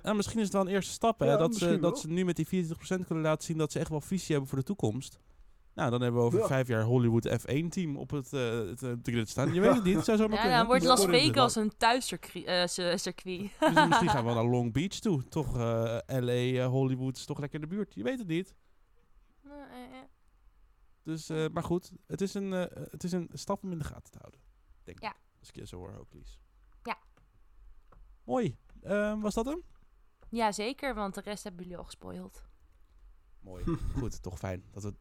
Nou, 0.02 0.16
misschien 0.16 0.38
is 0.38 0.44
het 0.44 0.52
wel 0.52 0.62
een 0.62 0.68
eerste 0.68 0.92
stap, 0.92 1.18
hè? 1.18 1.26
Ja, 1.26 1.36
dat, 1.36 1.54
ze, 1.54 1.78
dat 1.78 1.98
ze 1.98 2.08
nu 2.08 2.24
met 2.24 2.36
die 2.36 2.46
24% 2.46 3.06
kunnen 3.06 3.24
laten 3.24 3.44
zien 3.44 3.58
dat 3.58 3.72
ze 3.72 3.78
echt 3.78 3.88
wel 3.88 4.00
visie 4.00 4.28
hebben 4.30 4.48
voor 4.48 4.58
de 4.58 4.64
toekomst. 4.64 5.18
Nou, 5.74 5.90
dan 5.90 6.00
hebben 6.00 6.20
we 6.20 6.26
over 6.26 6.38
Ja. 6.38 6.46
vijf 6.46 6.68
jaar 6.68 6.82
Hollywood 6.82 7.28
F1-team 7.40 7.96
op 7.96 8.10
het, 8.10 8.32
eh 8.32 8.40
het, 8.58 8.82
eh, 8.82 8.92
grid 9.02 9.28
staan. 9.28 9.52
Je 9.54 9.60
weet 9.60 9.74
het 9.74 9.84
niet, 9.84 9.94
het 9.96 10.04
zou 10.04 10.16
zomaar 10.18 10.34
Ja, 10.36 10.40
kunnen. 10.40 10.58
dan 10.58 10.66
wordt. 10.66 10.84
Las 10.84 11.04
Vegas 11.04 11.54
een 11.56 11.76
thuiscircuit. 11.76 12.44
eh, 12.44 12.62
c- 12.64 12.98
circuit. 12.98 13.50
Dus 13.58 13.86
misschien 13.86 14.08
gaan 14.08 14.24
we 14.26 14.32
wel 14.32 14.42
naar 14.42 14.52
Long 14.52 14.72
Beach 14.72 14.98
toe. 14.98 15.24
Toch 15.28 15.56
eh, 15.56 15.98
LA, 16.06 16.66
Hollywood 16.66 17.16
is 17.16 17.24
toch 17.24 17.38
lekker 17.38 17.62
in 17.62 17.68
de 17.68 17.74
buurt. 17.74 17.94
Je 17.94 18.02
weet 18.02 18.18
het 18.18 18.28
niet. 18.28 18.54
Dus, 21.02 21.28
eh, 21.28 21.46
maar 21.52 21.62
goed, 21.64 21.92
het 22.06 22.20
is, 22.20 22.34
een, 22.34 22.52
eh, 22.52 22.82
het 22.90 23.04
is 23.04 23.12
een 23.12 23.28
stap 23.32 23.62
om 23.62 23.72
in 23.72 23.78
de 23.78 23.84
gaten 23.84 24.10
te 24.12 24.18
houden. 24.18 24.40
Denk 24.84 25.02
Ja. 25.02 25.10
ik. 25.10 25.16
Als 25.38 25.48
ik 25.48 25.54
je 25.54 25.66
zo 25.66 25.76
hoor, 25.76 25.96
ook 25.98 26.12
Lies. 26.12 26.38
Ja. 26.82 26.96
Mooi. 28.24 28.56
Ehm, 28.82 29.20
was 29.20 29.34
dat 29.34 29.46
hem? 29.46 29.62
Ja, 30.28 30.52
zeker, 30.52 30.94
want 30.94 31.14
de 31.14 31.20
rest 31.20 31.42
hebben 31.44 31.62
jullie 31.62 31.78
al 31.78 31.84
gespoild. 31.84 32.42
Mooi. 33.42 33.64
Goed, 33.98 34.22
toch 34.22 34.38
fijn. 34.38 34.64
Dat 34.70 34.82
het, 34.82 34.94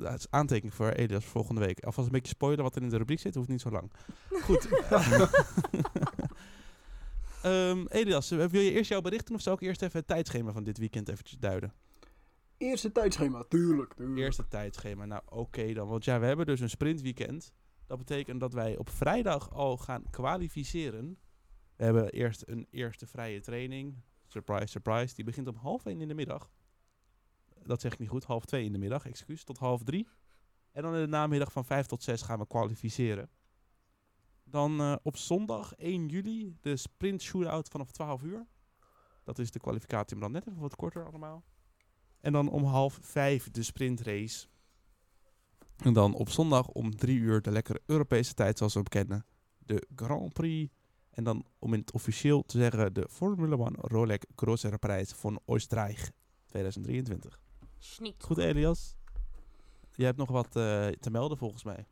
dat 0.00 0.18
is 0.18 0.26
aantekening 0.30 0.74
voor 0.74 0.88
Elias 0.88 1.24
volgende 1.24 1.60
week. 1.60 1.84
Alvast 1.84 2.06
een 2.06 2.12
beetje 2.12 2.32
spoilen 2.32 2.64
wat 2.64 2.76
er 2.76 2.82
in 2.82 2.88
de 2.88 2.96
rubriek 2.96 3.20
zit. 3.20 3.34
Hoeft 3.34 3.48
niet 3.48 3.60
zo 3.60 3.70
lang. 3.70 3.90
Goed. 4.46 4.68
Ehm, 7.42 7.86
Elias, 7.88 8.30
eh, 8.30 8.44
wil 8.44 8.60
je 8.60 8.72
eerst 8.72 8.90
jouw 8.90 9.00
bericht 9.00 9.26
doen 9.26 9.36
of 9.36 9.42
zou 9.42 9.56
ik 9.56 9.62
eerst 9.62 9.82
even 9.82 9.98
het 9.98 10.06
tijdschema 10.06 10.52
van 10.52 10.64
dit 10.64 10.78
weekend 10.78 11.08
eventjes 11.08 11.38
duiden? 11.38 11.72
Eerste 12.56 12.92
tijdschema, 12.92 13.44
tuurlijk. 13.48 13.94
tuurlijk. 13.94 14.18
Eerste 14.18 14.48
tijdschema. 14.48 15.04
Nou, 15.04 15.22
oké 15.28 15.72
dan. 15.72 15.88
Want 15.88 16.04
ja, 16.04 16.20
we 16.20 16.26
hebben 16.26 16.46
dus 16.46 16.60
een 16.60 16.70
sprintweekend. 16.70 17.52
Dat 17.86 17.98
betekent 17.98 18.40
dat 18.40 18.52
wij 18.52 18.76
op 18.76 18.90
vrijdag 18.90 19.54
al 19.54 19.76
gaan 19.76 20.02
kwalificeren. 20.10 21.18
We 21.76 21.84
hebben 21.84 22.10
eerst 22.10 22.42
een 22.46 22.66
eerste 22.70 23.06
vrije 23.06 23.40
training. 23.40 23.94
Surprise, 24.26 24.66
surprise. 24.66 25.14
Die 25.14 25.24
begint 25.24 25.48
om 25.48 25.56
half 25.56 25.86
één 25.86 26.00
in 26.00 26.08
de 26.08 26.14
middag. 26.14 26.50
Dat 27.66 27.80
zeg 27.80 27.92
ik 27.92 27.98
niet 27.98 28.08
goed. 28.08 28.24
Half 28.24 28.44
twee 28.44 28.64
in 28.64 28.72
de 28.72 28.78
middag, 28.78 29.06
excuus. 29.06 29.44
Tot 29.44 29.58
half 29.58 29.82
drie. 29.82 30.08
En 30.72 30.82
dan 30.82 30.94
in 30.94 31.00
de 31.00 31.08
namiddag 31.08 31.52
van 31.52 31.64
vijf 31.64 31.86
tot 31.86 32.02
zes 32.02 32.22
gaan 32.22 32.38
we 32.38 32.46
kwalificeren. 32.46 33.30
Dan 34.44 34.80
eh, 34.80 34.96
op 35.02 35.16
zondag 35.16 35.74
1 35.74 36.06
juli 36.06 36.56
de 36.60 36.76
sprint 36.76 37.22
shootout 37.22 37.68
vanaf 37.68 37.90
12 37.90 38.22
uur. 38.22 38.46
Dat 39.24 39.38
is 39.38 39.50
de 39.50 39.60
kwalificatie, 39.60 40.16
maar 40.16 40.24
dan 40.24 40.32
net 40.32 40.48
even 40.48 40.60
wat 40.60 40.76
korter 40.76 41.06
allemaal. 41.06 41.44
En 42.20 42.32
dan 42.32 42.48
om 42.48 42.64
half 42.64 42.98
vijf 43.02 43.50
de 43.50 43.62
sprintrace. 43.62 44.46
En 45.76 45.92
dan 45.92 46.14
op 46.14 46.28
zondag 46.28 46.68
om 46.68 46.96
drie 46.96 47.18
uur 47.18 47.42
de 47.42 47.50
lekkere 47.50 47.82
Europese 47.86 48.34
tijd 48.34 48.58
zoals 48.58 48.74
we 48.74 48.78
hem 48.78 48.88
kennen. 48.88 49.26
De 49.58 49.86
Grand 49.94 50.32
Prix. 50.32 50.72
En 51.10 51.24
dan 51.24 51.44
om 51.58 51.72
in 51.72 51.80
het 51.80 51.92
officieel 51.92 52.42
te 52.42 52.58
zeggen 52.58 52.94
de 52.94 53.06
Formule 53.10 53.56
1 53.56 53.74
Rolex 53.74 54.24
Grosser 54.36 54.78
Prijs 54.78 55.12
van 55.12 55.40
Oostenrijk 55.44 56.10
2023. 56.46 57.38
Schniet. 57.92 58.24
Goed 58.24 58.38
Elias. 58.38 58.96
Jij 59.92 60.06
hebt 60.06 60.18
nog 60.18 60.30
wat 60.30 60.56
eh, 60.56 60.86
te 60.86 61.10
melden 61.10 61.38
volgens 61.38 61.64
mij. 61.64 61.86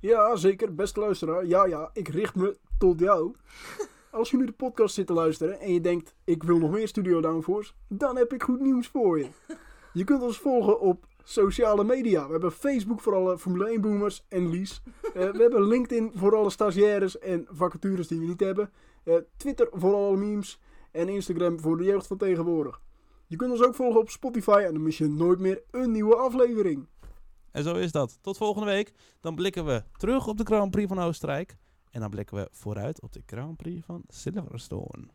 Ja, 0.00 0.36
zeker. 0.36 0.74
Beste 0.74 1.00
luisteraar. 1.00 1.46
Ja, 1.46 1.66
ja, 1.66 1.90
ik 1.92 2.08
richt 2.08 2.34
me 2.34 2.58
tot 2.78 2.98
jou. 2.98 3.34
Als 4.10 4.30
je 4.30 4.36
nu 4.36 4.46
de 4.46 4.52
podcast 4.52 4.94
zit 4.94 5.06
te 5.06 5.12
luisteren 5.12 5.60
en 5.60 5.72
je 5.72 5.80
denkt, 5.80 6.14
ik 6.24 6.42
wil 6.42 6.58
nog 6.58 6.70
meer 6.70 6.88
Studio 6.88 7.20
Downforce, 7.20 7.72
dan 7.88 8.16
heb 8.16 8.32
ik 8.32 8.42
goed 8.42 8.60
nieuws 8.60 8.88
voor 8.88 9.18
je. 9.18 9.28
Je 9.92 10.04
kunt 10.04 10.22
ons 10.22 10.38
volgen 10.38 10.80
op 10.80 11.06
sociale 11.22 11.84
media. 11.84 12.26
We 12.26 12.32
hebben 12.32 12.52
Facebook 12.52 13.00
voor 13.00 13.14
alle 13.14 13.38
Formule 13.38 13.68
1 13.68 13.80
boomers 13.80 14.24
en 14.28 14.48
Lies. 14.48 14.82
Eh, 15.14 15.30
we 15.30 15.42
hebben 15.42 15.66
LinkedIn 15.66 16.12
voor 16.14 16.36
alle 16.36 16.50
stagiaires 16.50 17.18
en 17.18 17.46
vacatures 17.50 18.08
die 18.08 18.20
we 18.20 18.26
niet 18.26 18.40
hebben. 18.40 18.70
Eh, 19.04 19.14
Twitter 19.36 19.68
voor 19.72 19.94
alle 19.94 20.16
memes. 20.16 20.60
En 20.90 21.08
Instagram 21.08 21.60
voor 21.60 21.76
de 21.76 21.84
jeugd 21.84 22.06
van 22.06 22.16
tegenwoordig. 22.16 22.80
Je 23.32 23.38
kunt 23.38 23.50
ons 23.50 23.62
ook 23.62 23.74
volgen 23.74 24.00
op 24.00 24.10
Spotify 24.10 24.62
en 24.66 24.72
dan 24.72 24.82
mis 24.82 24.98
je 24.98 25.08
nooit 25.08 25.38
meer 25.38 25.62
een 25.70 25.90
nieuwe 25.90 26.16
aflevering. 26.16 26.88
En 27.50 27.62
zo 27.62 27.74
is 27.74 27.92
dat. 27.92 28.18
Tot 28.20 28.36
volgende 28.36 28.66
week. 28.66 28.92
Dan 29.20 29.34
blikken 29.34 29.64
we 29.64 29.84
terug 29.96 30.26
op 30.26 30.36
de 30.36 30.44
Grand 30.44 30.70
Prix 30.70 30.88
van 30.88 30.98
Oostenrijk. 30.98 31.56
En 31.90 32.00
dan 32.00 32.10
blikken 32.10 32.36
we 32.36 32.48
vooruit 32.50 33.00
op 33.00 33.12
de 33.12 33.22
Grand 33.26 33.56
Prix 33.56 33.86
van 33.86 34.02
Silverstone. 34.08 35.06